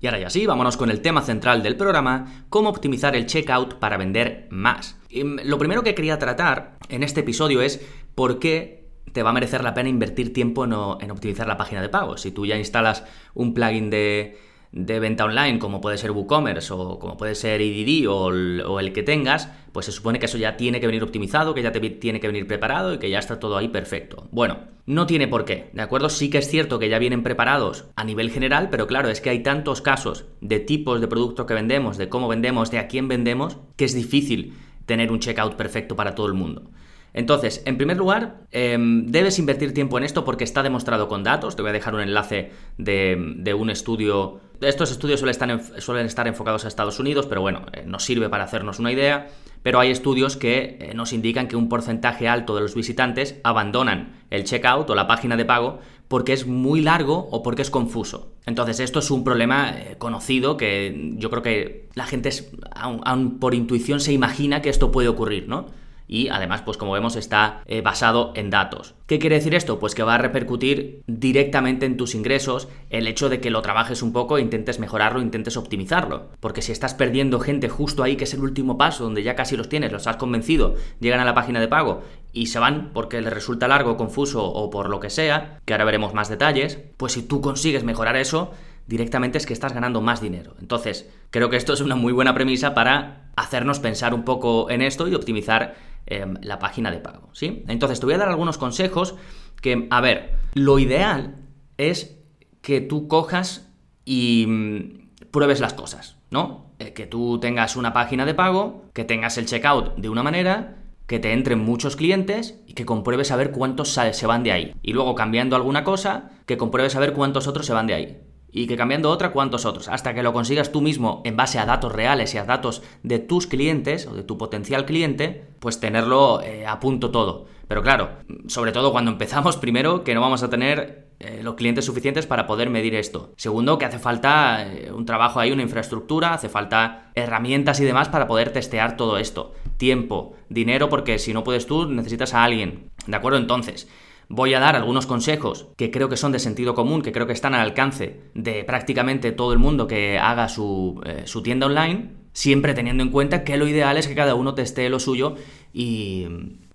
Y 0.00 0.06
ahora 0.06 0.18
ya 0.18 0.30
sí, 0.30 0.46
vámonos 0.46 0.76
con 0.76 0.90
el 0.90 1.00
tema 1.00 1.22
central 1.22 1.62
del 1.62 1.76
programa, 1.76 2.44
cómo 2.48 2.68
optimizar 2.68 3.14
el 3.16 3.26
checkout 3.26 3.74
para 3.74 3.96
vender 3.96 4.48
más. 4.50 4.98
Mm, 5.12 5.40
lo 5.44 5.58
primero 5.58 5.82
que 5.82 5.94
quería 5.94 6.18
tratar 6.18 6.78
en 6.88 7.02
este 7.02 7.20
episodio 7.20 7.62
es 7.62 7.80
por 8.14 8.38
qué 8.38 8.88
te 9.12 9.22
va 9.22 9.30
a 9.30 9.34
merecer 9.34 9.64
la 9.64 9.74
pena 9.74 9.88
invertir 9.88 10.32
tiempo 10.32 10.64
en, 10.64 10.72
en 10.72 11.10
optimizar 11.10 11.46
la 11.46 11.56
página 11.56 11.82
de 11.82 11.88
pago. 11.88 12.16
Si 12.16 12.30
tú 12.30 12.46
ya 12.46 12.56
instalas 12.56 13.04
un 13.34 13.54
plugin 13.54 13.90
de 13.90 14.38
de 14.72 15.00
venta 15.00 15.24
online, 15.24 15.58
como 15.58 15.80
puede 15.80 15.98
ser 15.98 16.12
WooCommerce 16.12 16.72
o 16.72 16.98
como 16.98 17.16
puede 17.16 17.34
ser 17.34 17.60
EDD 17.60 18.06
o 18.08 18.30
el, 18.78 18.92
que 18.92 19.02
tengas, 19.02 19.48
pues 19.72 19.86
se 19.86 19.92
supone 19.92 20.18
que 20.18 20.26
eso 20.26 20.38
ya 20.38 20.56
tiene 20.56 20.80
que 20.80 20.86
venir 20.86 21.02
optimizado, 21.02 21.54
que 21.54 21.62
ya 21.62 21.72
te 21.72 21.80
tiene 21.90 22.20
que 22.20 22.28
venir 22.28 22.46
preparado 22.46 22.94
y 22.94 22.98
que 22.98 23.10
ya 23.10 23.18
está 23.18 23.40
todo 23.40 23.56
ahí 23.56 23.68
perfecto. 23.68 24.28
Bueno, 24.30 24.58
no 24.90 25.06
tiene 25.06 25.28
por 25.28 25.44
qué, 25.44 25.70
¿de 25.72 25.82
acuerdo? 25.82 26.08
Sí 26.08 26.30
que 26.30 26.38
es 26.38 26.48
cierto 26.48 26.80
que 26.80 26.88
ya 26.88 26.98
vienen 26.98 27.22
preparados 27.22 27.84
a 27.94 28.02
nivel 28.02 28.28
general, 28.28 28.70
pero 28.70 28.88
claro, 28.88 29.08
es 29.08 29.20
que 29.20 29.30
hay 29.30 29.40
tantos 29.40 29.80
casos 29.80 30.24
de 30.40 30.58
tipos 30.58 31.00
de 31.00 31.06
productos 31.06 31.46
que 31.46 31.54
vendemos, 31.54 31.96
de 31.96 32.08
cómo 32.08 32.26
vendemos, 32.26 32.72
de 32.72 32.80
a 32.80 32.88
quién 32.88 33.06
vendemos, 33.06 33.58
que 33.76 33.84
es 33.84 33.94
difícil 33.94 34.54
tener 34.86 35.12
un 35.12 35.20
checkout 35.20 35.54
perfecto 35.54 35.94
para 35.94 36.16
todo 36.16 36.26
el 36.26 36.34
mundo. 36.34 36.72
Entonces, 37.12 37.62
en 37.66 37.76
primer 37.76 37.98
lugar, 37.98 38.40
em, 38.50 39.06
debes 39.06 39.38
invertir 39.38 39.72
tiempo 39.72 39.96
en 39.96 40.02
esto 40.02 40.24
porque 40.24 40.42
está 40.42 40.64
demostrado 40.64 41.06
con 41.06 41.22
datos. 41.22 41.54
Te 41.54 41.62
voy 41.62 41.70
a 41.70 41.72
dejar 41.72 41.94
un 41.94 42.00
enlace 42.00 42.50
de, 42.76 43.54
un 43.56 43.70
estudio. 43.70 44.40
Estos 44.60 44.90
estudios 44.90 45.20
suelen 45.20 46.06
estar, 46.06 46.26
enfocados 46.26 46.64
a 46.64 46.68
Estados 46.68 46.98
Unidos, 46.98 47.26
pero 47.26 47.42
bueno, 47.42 47.64
eh, 47.72 47.84
nos 47.86 48.04
sirve 48.04 48.28
para 48.28 48.42
hacernos 48.42 48.80
una 48.80 48.90
idea. 48.90 49.28
Pero 49.62 49.80
hay 49.80 49.90
estudios 49.90 50.36
que 50.36 50.78
eh, 50.80 50.92
nos 50.94 51.12
indican 51.12 51.48
que 51.48 51.56
un 51.56 51.68
porcentaje 51.68 52.28
alto 52.28 52.54
de 52.54 52.62
los 52.62 52.74
visitantes 52.74 53.40
abandonan 53.44 54.22
el 54.30 54.44
checkout 54.44 54.88
o 54.88 54.94
la 54.94 55.06
página 55.06 55.36
de 55.36 55.44
pago 55.44 55.80
porque 56.08 56.32
es 56.32 56.46
muy 56.46 56.80
largo 56.80 57.28
o 57.30 57.42
porque 57.42 57.62
es 57.62 57.70
confuso. 57.70 58.32
Entonces, 58.44 58.80
esto 58.80 58.98
es 58.98 59.10
un 59.10 59.22
problema 59.22 59.70
eh, 59.70 59.96
conocido 59.96 60.56
que 60.56 61.14
yo 61.16 61.30
creo 61.30 61.42
que 61.42 61.88
la 61.94 62.04
gente, 62.04 62.30
aún 62.74 63.38
por 63.38 63.54
intuición, 63.54 64.00
se 64.00 64.12
imagina 64.12 64.60
que 64.60 64.70
esto 64.70 64.90
puede 64.90 65.08
ocurrir, 65.08 65.46
¿no? 65.46 65.66
Y 66.12 66.28
además, 66.28 66.62
pues 66.62 66.76
como 66.76 66.90
vemos, 66.90 67.14
está 67.14 67.62
eh, 67.66 67.82
basado 67.82 68.32
en 68.34 68.50
datos. 68.50 68.96
¿Qué 69.06 69.20
quiere 69.20 69.36
decir 69.36 69.54
esto? 69.54 69.78
Pues 69.78 69.94
que 69.94 70.02
va 70.02 70.16
a 70.16 70.18
repercutir 70.18 71.04
directamente 71.06 71.86
en 71.86 71.96
tus 71.96 72.16
ingresos 72.16 72.66
el 72.90 73.06
hecho 73.06 73.28
de 73.28 73.40
que 73.40 73.50
lo 73.50 73.62
trabajes 73.62 74.02
un 74.02 74.12
poco, 74.12 74.40
intentes 74.40 74.80
mejorarlo, 74.80 75.20
intentes 75.22 75.56
optimizarlo. 75.56 76.30
Porque 76.40 76.62
si 76.62 76.72
estás 76.72 76.94
perdiendo 76.94 77.38
gente 77.38 77.68
justo 77.68 78.02
ahí, 78.02 78.16
que 78.16 78.24
es 78.24 78.34
el 78.34 78.40
último 78.40 78.76
paso, 78.76 79.04
donde 79.04 79.22
ya 79.22 79.36
casi 79.36 79.56
los 79.56 79.68
tienes, 79.68 79.92
los 79.92 80.08
has 80.08 80.16
convencido, 80.16 80.74
llegan 80.98 81.20
a 81.20 81.24
la 81.24 81.34
página 81.34 81.60
de 81.60 81.68
pago 81.68 82.02
y 82.32 82.46
se 82.46 82.58
van 82.58 82.90
porque 82.92 83.20
les 83.20 83.32
resulta 83.32 83.68
largo, 83.68 83.96
confuso 83.96 84.44
o 84.44 84.68
por 84.68 84.90
lo 84.90 84.98
que 84.98 85.10
sea, 85.10 85.60
que 85.64 85.74
ahora 85.74 85.84
veremos 85.84 86.12
más 86.12 86.28
detalles, 86.28 86.80
pues 86.96 87.12
si 87.12 87.22
tú 87.22 87.40
consigues 87.40 87.84
mejorar 87.84 88.16
eso, 88.16 88.50
directamente 88.88 89.38
es 89.38 89.46
que 89.46 89.52
estás 89.52 89.72
ganando 89.72 90.00
más 90.00 90.20
dinero. 90.20 90.56
Entonces, 90.60 91.08
creo 91.30 91.50
que 91.50 91.56
esto 91.56 91.72
es 91.72 91.80
una 91.80 91.94
muy 91.94 92.12
buena 92.12 92.34
premisa 92.34 92.74
para 92.74 93.30
hacernos 93.36 93.78
pensar 93.78 94.12
un 94.12 94.24
poco 94.24 94.68
en 94.70 94.82
esto 94.82 95.06
y 95.06 95.14
optimizar 95.14 95.76
Em, 96.06 96.34
la 96.42 96.58
página 96.58 96.90
de 96.90 96.98
pago, 96.98 97.28
¿sí? 97.32 97.64
Entonces 97.68 98.00
te 98.00 98.06
voy 98.06 98.14
a 98.14 98.18
dar 98.18 98.28
algunos 98.28 98.58
consejos 98.58 99.14
que, 99.60 99.86
a 99.90 100.00
ver, 100.00 100.34
lo 100.54 100.78
ideal 100.78 101.36
es 101.76 102.18
que 102.62 102.80
tú 102.80 103.06
cojas 103.06 103.70
y 104.04 104.44
mm, 104.48 105.28
pruebes 105.30 105.60
las 105.60 105.74
cosas, 105.74 106.16
¿no? 106.30 106.72
Eh, 106.80 106.94
que 106.94 107.06
tú 107.06 107.38
tengas 107.38 107.76
una 107.76 107.92
página 107.92 108.26
de 108.26 108.34
pago, 108.34 108.86
que 108.92 109.04
tengas 109.04 109.38
el 109.38 109.46
checkout 109.46 109.96
de 109.96 110.08
una 110.08 110.24
manera, 110.24 110.78
que 111.06 111.20
te 111.20 111.32
entren 111.32 111.60
muchos 111.60 111.94
clientes 111.94 112.60
y 112.66 112.72
que 112.72 112.84
compruebes 112.84 113.30
a 113.30 113.36
ver 113.36 113.52
cuántos 113.52 113.92
se 113.92 114.26
van 114.26 114.42
de 114.42 114.52
ahí. 114.52 114.74
Y 114.82 114.94
luego 114.94 115.14
cambiando 115.14 115.54
alguna 115.54 115.84
cosa, 115.84 116.30
que 116.46 116.56
compruebes 116.56 116.96
a 116.96 117.00
ver 117.00 117.12
cuántos 117.12 117.46
otros 117.46 117.66
se 117.66 117.72
van 117.72 117.86
de 117.86 117.94
ahí 117.94 118.29
y 118.52 118.66
que 118.66 118.76
cambiando 118.76 119.10
otra, 119.10 119.32
cuántos 119.32 119.64
otros, 119.64 119.88
hasta 119.88 120.14
que 120.14 120.22
lo 120.22 120.32
consigas 120.32 120.72
tú 120.72 120.80
mismo 120.80 121.22
en 121.24 121.36
base 121.36 121.58
a 121.58 121.66
datos 121.66 121.92
reales 121.92 122.34
y 122.34 122.38
a 122.38 122.44
datos 122.44 122.82
de 123.02 123.18
tus 123.18 123.46
clientes 123.46 124.06
o 124.06 124.14
de 124.14 124.22
tu 124.22 124.38
potencial 124.38 124.84
cliente, 124.84 125.44
pues 125.60 125.80
tenerlo 125.80 126.42
eh, 126.42 126.66
a 126.66 126.80
punto 126.80 127.10
todo. 127.10 127.46
Pero 127.68 127.82
claro, 127.82 128.10
sobre 128.48 128.72
todo 128.72 128.90
cuando 128.90 129.12
empezamos, 129.12 129.56
primero 129.58 130.02
que 130.02 130.14
no 130.14 130.20
vamos 130.20 130.42
a 130.42 130.50
tener 130.50 131.10
eh, 131.20 131.40
los 131.42 131.54
clientes 131.54 131.84
suficientes 131.84 132.26
para 132.26 132.46
poder 132.46 132.70
medir 132.70 132.94
esto. 132.94 133.32
Segundo, 133.36 133.78
que 133.78 133.84
hace 133.84 133.98
falta 133.98 134.66
eh, 134.66 134.90
un 134.90 135.04
trabajo 135.04 135.38
ahí, 135.38 135.52
una 135.52 135.62
infraestructura, 135.62 136.32
hace 136.32 136.48
falta 136.48 137.12
herramientas 137.14 137.78
y 137.78 137.84
demás 137.84 138.08
para 138.08 138.26
poder 138.26 138.52
testear 138.52 138.96
todo 138.96 139.18
esto. 139.18 139.52
Tiempo, 139.76 140.34
dinero, 140.48 140.88
porque 140.88 141.18
si 141.18 141.32
no 141.32 141.44
puedes 141.44 141.66
tú, 141.66 141.86
necesitas 141.86 142.34
a 142.34 142.42
alguien. 142.42 142.90
¿De 143.06 143.16
acuerdo? 143.16 143.38
Entonces, 143.38 143.86
Voy 144.32 144.54
a 144.54 144.60
dar 144.60 144.76
algunos 144.76 145.06
consejos 145.06 145.66
que 145.76 145.90
creo 145.90 146.08
que 146.08 146.16
son 146.16 146.30
de 146.30 146.38
sentido 146.38 146.72
común, 146.72 147.02
que 147.02 147.10
creo 147.10 147.26
que 147.26 147.32
están 147.32 147.52
al 147.52 147.62
alcance 147.62 148.20
de 148.34 148.62
prácticamente 148.62 149.32
todo 149.32 149.52
el 149.52 149.58
mundo 149.58 149.88
que 149.88 150.20
haga 150.20 150.48
su, 150.48 151.02
eh, 151.04 151.24
tienda 151.42 151.66
online, 151.66 152.12
siempre 152.32 152.72
teniendo 152.72 153.02
en 153.02 153.10
cuenta 153.10 153.42
que 153.42 153.56
lo 153.56 153.66
ideal 153.66 153.96
es 153.96 154.06
que 154.06 154.14
cada 154.14 154.36
uno 154.36 154.54
teste 154.54 154.88
lo 154.88 155.00
suyo 155.00 155.34
y, 155.72 156.28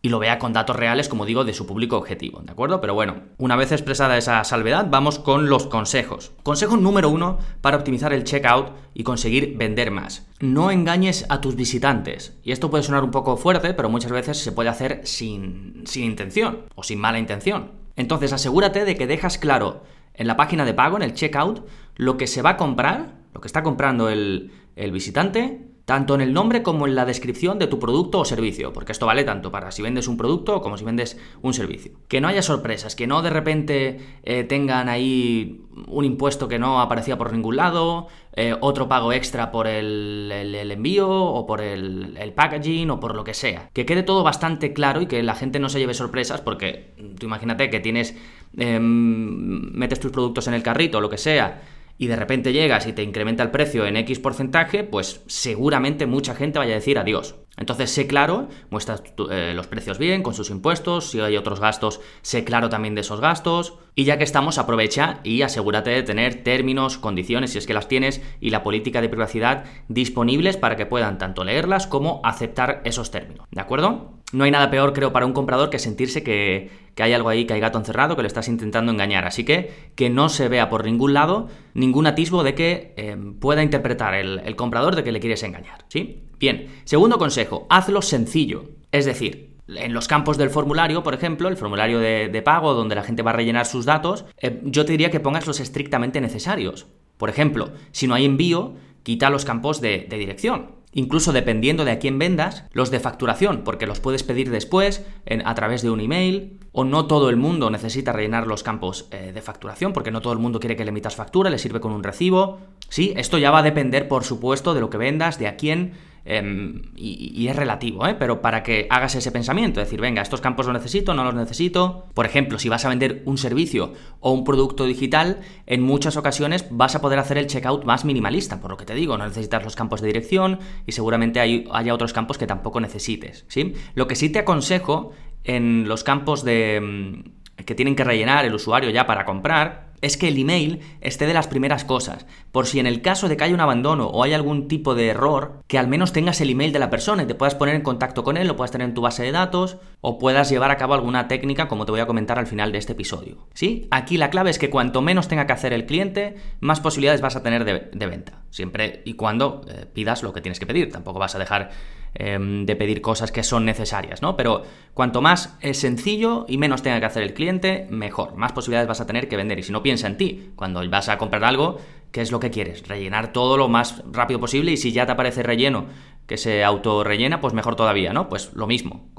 y 0.05 0.09
lo 0.09 0.19
vea 0.19 0.37
con 0.37 0.53
datos 0.53 0.75
reales, 0.75 1.09
como 1.09 1.25
digo, 1.25 1.45
de 1.45 1.55
su 1.55 1.65
público 1.65 1.97
objetivo, 1.97 2.39
¿de 2.41 2.51
acuerdo? 2.51 2.79
Pero 2.79 2.93
bueno, 2.93 3.23
una 3.39 3.55
vez 3.55 3.71
expresada 3.71 4.19
esa 4.19 4.43
salvedad, 4.43 4.85
vamos 4.87 5.17
con 5.17 5.49
los 5.49 5.65
consejos. 5.65 6.31
Consejo 6.43 6.77
número 6.77 7.09
uno 7.09 7.39
para 7.61 7.77
optimizar 7.77 8.13
el 8.13 8.23
checkout 8.23 8.67
y 8.93 9.01
conseguir 9.01 9.57
vender 9.57 9.89
más. 9.89 10.27
No 10.39 10.69
engañes 10.69 11.25
a 11.29 11.41
tus 11.41 11.55
visitantes. 11.55 12.37
Y 12.43 12.51
esto 12.51 12.69
puede 12.69 12.83
sonar 12.83 13.03
un 13.03 13.09
poco 13.09 13.35
fuerte, 13.35 13.73
pero 13.73 13.89
muchas 13.89 14.11
veces 14.11 14.37
se 14.37 14.51
puede 14.51 14.69
hacer 14.69 15.01
sin, 15.05 15.81
sin 15.87 16.03
intención 16.03 16.65
o 16.75 16.83
sin 16.83 16.99
mala 16.99 17.17
intención. 17.17 17.71
Entonces 17.95 18.31
asegúrate 18.31 18.85
de 18.85 18.95
que 18.95 19.07
dejas 19.07 19.39
claro 19.39 19.81
en 20.13 20.27
la 20.27 20.37
página 20.37 20.65
de 20.65 20.75
pago, 20.75 20.97
en 20.97 21.03
el 21.03 21.15
checkout, 21.15 21.65
lo 21.95 22.15
que 22.17 22.27
se 22.27 22.43
va 22.43 22.51
a 22.51 22.57
comprar, 22.57 23.15
lo 23.33 23.41
que 23.41 23.47
está 23.47 23.63
comprando 23.63 24.09
el, 24.09 24.51
el 24.75 24.91
visitante, 24.91 25.65
tanto 25.85 26.15
en 26.15 26.21
el 26.21 26.33
nombre 26.33 26.63
como 26.63 26.87
en 26.87 26.95
la 26.95 27.05
descripción 27.05 27.59
de 27.59 27.67
tu 27.67 27.79
producto 27.79 28.19
o 28.19 28.25
servicio, 28.25 28.73
porque 28.73 28.91
esto 28.91 29.05
vale 29.05 29.23
tanto 29.23 29.51
para 29.51 29.71
si 29.71 29.83
vendes 29.83 30.07
un 30.07 30.17
producto 30.17 30.61
como 30.61 30.77
si 30.77 30.83
vendes 30.83 31.17
un 31.43 31.53
servicio. 31.53 31.91
Que 32.07 32.19
no 32.19 32.27
haya 32.27 32.41
sorpresas, 32.41 32.95
que 32.95 33.05
no 33.05 33.21
de 33.21 33.29
repente 33.29 33.99
eh, 34.23 34.43
tengan 34.43 34.89
ahí 34.89 35.61
un 35.87 36.03
impuesto 36.03 36.47
que 36.47 36.57
no 36.57 36.81
aparecía 36.81 37.17
por 37.17 37.31
ningún 37.31 37.57
lado, 37.57 38.07
eh, 38.33 38.55
otro 38.61 38.87
pago 38.87 39.13
extra 39.13 39.51
por 39.51 39.67
el, 39.67 40.31
envío 40.71 41.07
o 41.07 41.45
por 41.45 41.61
el, 41.61 42.33
packaging 42.35 42.89
o 42.89 42.99
por 42.99 43.15
lo 43.15 43.23
que 43.23 43.35
sea. 43.35 43.69
Que 43.71 43.85
quede 43.85 44.01
todo 44.01 44.23
bastante 44.23 44.73
claro 44.73 45.01
y 45.01 45.05
que 45.05 45.21
la 45.21 45.35
gente 45.35 45.59
no 45.59 45.69
se 45.69 45.77
lleve 45.77 45.93
sorpresas 45.93 46.41
porque 46.41 46.95
tú 47.19 47.27
imagínate 47.27 47.69
que 47.69 47.79
tienes, 47.79 48.17
em, 48.57 49.71
metes 49.77 49.99
tus 49.99 50.11
productos 50.11 50.47
en 50.47 50.55
el 50.55 50.63
carrito 50.63 50.97
o 50.97 51.01
lo 51.01 51.09
que 51.09 51.19
sea 51.19 51.61
y 51.97 52.07
de 52.07 52.15
repente 52.15 52.53
llegas 52.53 52.87
y 52.87 52.93
te 52.93 53.03
incrementa 53.03 53.43
el 53.43 53.51
precio 53.51 53.85
en 53.85 53.97
X 53.97 54.19
porcentaje, 54.19 54.83
pues 54.83 55.21
seguramente 55.27 56.05
mucha 56.05 56.35
gente 56.35 56.59
vaya 56.59 56.73
a 56.73 56.75
decir 56.75 56.97
adiós. 56.97 57.35
Entonces, 57.57 57.91
sé 57.91 58.07
claro, 58.07 58.49
muestra 58.69 58.97
eh, 59.31 59.53
los 59.55 59.67
precios 59.67 59.97
bien, 59.97 60.23
con 60.23 60.33
sus 60.33 60.49
impuestos, 60.49 61.09
si 61.09 61.19
hay 61.19 61.37
otros 61.37 61.59
gastos, 61.59 62.01
sé 62.21 62.43
claro 62.43 62.69
también 62.69 62.95
de 62.95 63.01
esos 63.01 63.21
gastos. 63.21 63.75
Y 63.95 64.03
ya 64.03 64.17
que 64.17 64.25
estamos, 64.25 64.57
aprovecha 64.57 65.19
y 65.23 65.41
asegúrate 65.41 65.89
de 65.89 66.03
tener 66.03 66.43
términos, 66.43 66.97
condiciones, 66.97 67.51
si 67.51 67.57
es 67.57 67.65
que 67.65 67.73
las 67.73 67.87
tienes, 67.87 68.21
y 68.41 68.49
la 68.49 68.63
política 68.63 69.01
de 69.01 69.09
privacidad 69.09 69.63
disponibles 69.87 70.57
para 70.57 70.75
que 70.75 70.85
puedan 70.85 71.17
tanto 71.17 71.43
leerlas 71.43 71.87
como 71.87 72.19
aceptar 72.23 72.81
esos 72.83 73.11
términos. 73.11 73.47
¿De 73.51 73.61
acuerdo? 73.61 74.15
No 74.33 74.43
hay 74.43 74.51
nada 74.51 74.69
peor, 74.69 74.91
creo, 74.91 75.13
para 75.13 75.25
un 75.25 75.31
comprador 75.31 75.69
que 75.69 75.79
sentirse 75.79 76.23
que, 76.23 76.69
hay 76.97 77.13
algo 77.13 77.29
ahí, 77.29 77.45
que 77.45 77.53
hay 77.53 77.61
gato 77.61 77.77
encerrado, 77.77 78.17
que 78.17 78.21
le 78.21 78.27
estás 78.27 78.49
intentando 78.49 78.91
engañar. 78.91 79.25
Así 79.25 79.45
que 79.45 79.91
que 79.95 80.09
no 80.09 80.27
se 80.27 80.49
vea 80.49 80.67
por 80.69 80.83
ningún 80.83 81.13
lado 81.13 81.47
ningún 81.73 82.07
atisbo 82.07 82.43
de 82.43 82.55
que 82.55 82.93
eh, 82.97 83.17
pueda 83.39 83.63
interpretar 83.63 84.13
el, 84.13 84.39
el 84.39 84.55
comprador 84.55 84.95
de 84.95 85.03
que 85.03 85.11
le 85.11 85.19
quieres 85.21 85.43
engañar. 85.43 85.85
¿Sí? 85.87 86.25
Bien, 86.39 86.67
segundo 86.83 87.17
consejo, 87.17 87.44
hazlo 87.69 88.01
sencillo. 88.01 88.69
Es 88.91 89.05
decir, 89.05 89.55
en 89.67 89.93
los 89.93 90.07
campos 90.07 90.37
del 90.37 90.49
formulario, 90.49 91.03
por 91.03 91.13
ejemplo, 91.13 91.47
el 91.49 91.57
formulario 91.57 91.99
de, 91.99 92.41
pago 92.43 92.73
donde 92.73 92.95
la 92.95 93.03
gente 93.03 93.23
va 93.23 93.31
a 93.31 93.35
rellenar 93.35 93.65
sus 93.65 93.85
datos, 93.85 94.25
eh, 94.39 94.61
yo 94.63 94.85
te 94.85 94.91
diría 94.91 95.09
que 95.09 95.19
pongas 95.19 95.47
los 95.47 95.59
estrictamente 95.59 96.21
necesarios. 96.21 96.85
Por 97.17 97.29
ejemplo, 97.29 97.71
si 97.91 98.07
no 98.07 98.13
hay 98.13 98.25
envío, 98.25 98.75
quita 99.03 99.29
los 99.29 99.45
campos 99.45 99.81
de, 99.81 100.07
dirección. 100.09 100.83
Incluso 100.91 101.33
dependiendo 101.33 101.83
de 101.83 101.91
a 101.91 101.99
quién 101.99 102.19
vendas, 102.19 102.65
los 102.71 102.89
de 102.89 103.01
facturación, 103.01 103.63
porque 103.63 103.85
los 103.85 103.99
puedes 103.99 104.23
pedir 104.23 104.49
después 104.49 105.05
a 105.43 105.55
través 105.55 105.81
de 105.81 105.89
un 105.89 105.99
email, 105.99 106.59
o 106.71 106.85
no 106.85 107.05
todo 107.05 107.29
el 107.29 107.35
mundo 107.35 107.69
necesita 107.69 108.13
rellenar 108.13 108.47
los 108.47 108.63
campos 108.63 109.07
eh, 109.11 109.31
de 109.33 109.41
facturación, 109.41 109.91
porque 109.91 110.11
no 110.11 110.21
todo 110.21 110.31
el 110.31 110.39
mundo 110.39 110.59
quiere 110.59 110.77
que 110.77 110.85
le 110.85 110.89
emitas 110.89 111.15
factura, 111.15 111.49
le 111.49 111.57
sirve 111.57 111.81
con 111.81 111.91
un 111.91 112.03
recibo. 112.03 112.59
Sí, 112.87 113.13
esto 113.17 113.37
ya 113.37 113.51
va 113.51 113.59
a 113.59 113.63
depender, 113.63 114.07
por 114.07 114.23
supuesto, 114.23 114.73
de 114.73 114.81
lo 114.81 114.89
que 114.89 114.97
vendas, 114.97 115.37
de 115.37 115.47
a 115.47 115.57
quién 115.57 115.93
Em, 116.27 116.81
y, 116.95 117.47
es 117.47 117.55
relativo, 117.55 118.07
¿eh? 118.07 118.15
pero 118.17 118.41
para 118.41 118.63
que 118.63 118.87
hagas 118.89 119.13
ese 119.13 119.31
pensamiento, 119.31 119.79
decir, 119.79 120.01
venga, 120.01 120.23
estos 120.23 120.41
campos 120.41 120.65
los 120.65 120.73
necesito, 120.73 121.13
no 121.13 121.23
los 121.23 121.35
necesito. 121.35 122.07
Por 122.15 122.25
ejemplo, 122.25 122.57
si 122.57 122.67
vas 122.67 122.83
a 122.83 122.89
vender 122.89 123.21
un 123.25 123.37
servicio 123.37 123.93
o 124.21 124.31
un 124.31 124.43
producto 124.43 124.85
digital, 124.85 125.41
en 125.67 125.83
muchas 125.83 126.17
ocasiones 126.17 126.65
vas 126.71 126.95
a 126.95 127.01
poder 127.01 127.19
hacer 127.19 127.37
el 127.37 127.45
checkout 127.45 127.85
más 127.85 128.05
minimalista, 128.05 128.59
por 128.59 128.71
lo 128.71 128.77
que 128.77 128.85
te 128.85 128.95
digo, 128.95 129.19
no 129.19 129.27
necesitas 129.27 129.63
los 129.63 129.75
campos 129.75 130.01
de 130.01 130.07
dirección 130.07 130.59
y 130.87 130.93
seguramente 130.93 131.39
hay, 131.39 131.67
haya 131.71 131.93
otros 131.93 132.11
campos 132.11 132.39
que 132.39 132.47
tampoco 132.47 132.79
necesites. 132.79 133.45
¿sí? 133.47 133.75
Lo 133.93 134.07
que 134.07 134.15
sí 134.15 134.31
te 134.31 134.39
aconsejo 134.39 135.11
en 135.43 135.87
los 135.87 136.03
campos 136.03 136.43
de, 136.43 136.81
mm, 136.81 137.63
que 137.65 137.75
tienen 137.75 137.95
que 137.95 138.03
rellenar 138.03 138.45
el 138.45 138.55
usuario 138.55 138.89
ya 138.89 139.05
para 139.05 139.25
comprar, 139.25 139.84
es 140.05 140.17
que 140.17 140.27
el 140.27 140.37
email 140.37 140.81
esté 141.01 141.25
de 141.25 141.33
las 141.33 141.47
primeras 141.47 141.83
cosas, 141.83 142.27
por 142.51 142.67
si 142.67 142.79
en 142.79 142.85
el 142.85 143.01
caso 143.01 143.27
de 143.27 143.37
que 143.37 143.43
haya 143.43 143.55
un 143.55 143.59
abandono 143.59 144.05
o 144.05 144.23
hay 144.23 144.33
algún 144.33 144.67
tipo 144.67 144.93
de 144.93 145.07
error, 145.07 145.63
que 145.67 145.79
al 145.79 145.87
menos 145.87 146.13
tengas 146.13 146.39
el 146.41 146.51
email 146.51 146.71
de 146.71 146.77
la 146.77 146.91
persona 146.91 147.23
y 147.23 147.25
te 147.25 147.33
puedas 147.33 147.55
poner 147.55 147.73
en 147.73 147.81
contacto 147.81 148.23
con 148.23 148.37
él, 148.37 148.47
lo 148.47 148.55
puedas 148.55 148.69
tener 148.69 148.87
en 148.87 148.93
tu 148.93 149.01
base 149.01 149.23
de 149.23 149.31
datos 149.31 149.77
o 150.01 150.19
puedas 150.19 150.49
llevar 150.49 150.69
a 150.69 150.77
cabo 150.77 150.93
alguna 150.93 151.27
técnica 151.27 151.67
como 151.67 151.85
te 151.85 151.91
voy 151.91 152.01
a 152.01 152.05
comentar 152.05 152.37
al 152.37 152.45
final 152.45 152.71
de 152.71 152.77
este 152.77 152.93
episodio. 152.93 153.47
¿Sí? 153.55 153.87
Aquí 153.89 154.17
la 154.17 154.29
clave 154.29 154.51
es 154.51 154.59
que 154.59 154.69
cuanto 154.69 155.01
menos 155.01 155.27
tenga 155.27 155.47
que 155.47 155.53
hacer 155.53 155.73
el 155.73 155.87
cliente, 155.87 156.35
más 156.59 156.79
posibilidades 156.79 157.21
vas 157.21 157.35
a 157.35 157.41
tener 157.41 157.65
de, 157.65 158.05
venta, 158.05 158.43
siempre 158.51 159.01
y 159.05 159.13
cuando 159.15 159.61
eh, 159.67 159.87
pidas 159.91 160.21
lo 160.21 160.33
que 160.33 160.41
tienes 160.41 160.59
que 160.59 160.67
pedir, 160.67 160.91
tampoco 160.91 161.17
vas 161.17 161.33
a 161.33 161.39
dejar 161.39 161.71
Em, 162.17 162.65
de 162.65 162.77
pedir 162.77 163.01
cosas 163.01 163.29
que 163.29 163.43
son 163.43 163.65
necesarias, 163.65 164.21
¿no? 164.21 164.37
Pero 164.37 164.63
cuanto 164.93 165.21
más 165.21 165.57
es 165.59 165.79
sencillo 165.79 166.45
y 166.47 166.57
menos 166.57 166.81
tenga 166.81 167.01
que 167.01 167.07
hacer 167.07 167.23
el 167.23 167.33
cliente, 167.33 167.87
mejor. 167.89 168.37
Más 168.37 168.53
posibilidades 168.53 168.87
vas 168.87 169.01
a 169.01 169.05
tener 169.05 169.27
que 169.27 169.35
vender. 169.35 169.59
Y 169.59 169.63
si 169.63 169.73
no 169.73 169.83
piensa 169.83 170.07
en 170.07 170.15
ti, 170.15 170.51
cuando 170.55 170.81
vas 170.89 171.09
a 171.09 171.17
comprar 171.17 171.43
algo, 171.43 171.77
¿qué 172.13 172.21
es 172.21 172.31
lo 172.31 172.39
que 172.39 172.51
quieres? 172.51 172.87
Rellenar 172.87 173.33
todo 173.33 173.57
lo 173.57 173.67
más 173.67 174.01
rápido 174.09 174.39
posible 174.39 174.71
y 174.71 174.77
si 174.77 174.93
ya 174.93 175.05
te 175.05 175.11
aparece 175.11 175.43
relleno 175.43 175.87
que 176.25 176.37
se 176.37 176.63
auto 176.63 177.03
rellena, 177.03 177.41
pues 177.41 177.53
mejor 177.53 177.75
todavía, 177.75 178.13
¿no? 178.13 178.29
Pues 178.29 178.53
lo 178.53 178.65
mismo. 178.65 179.09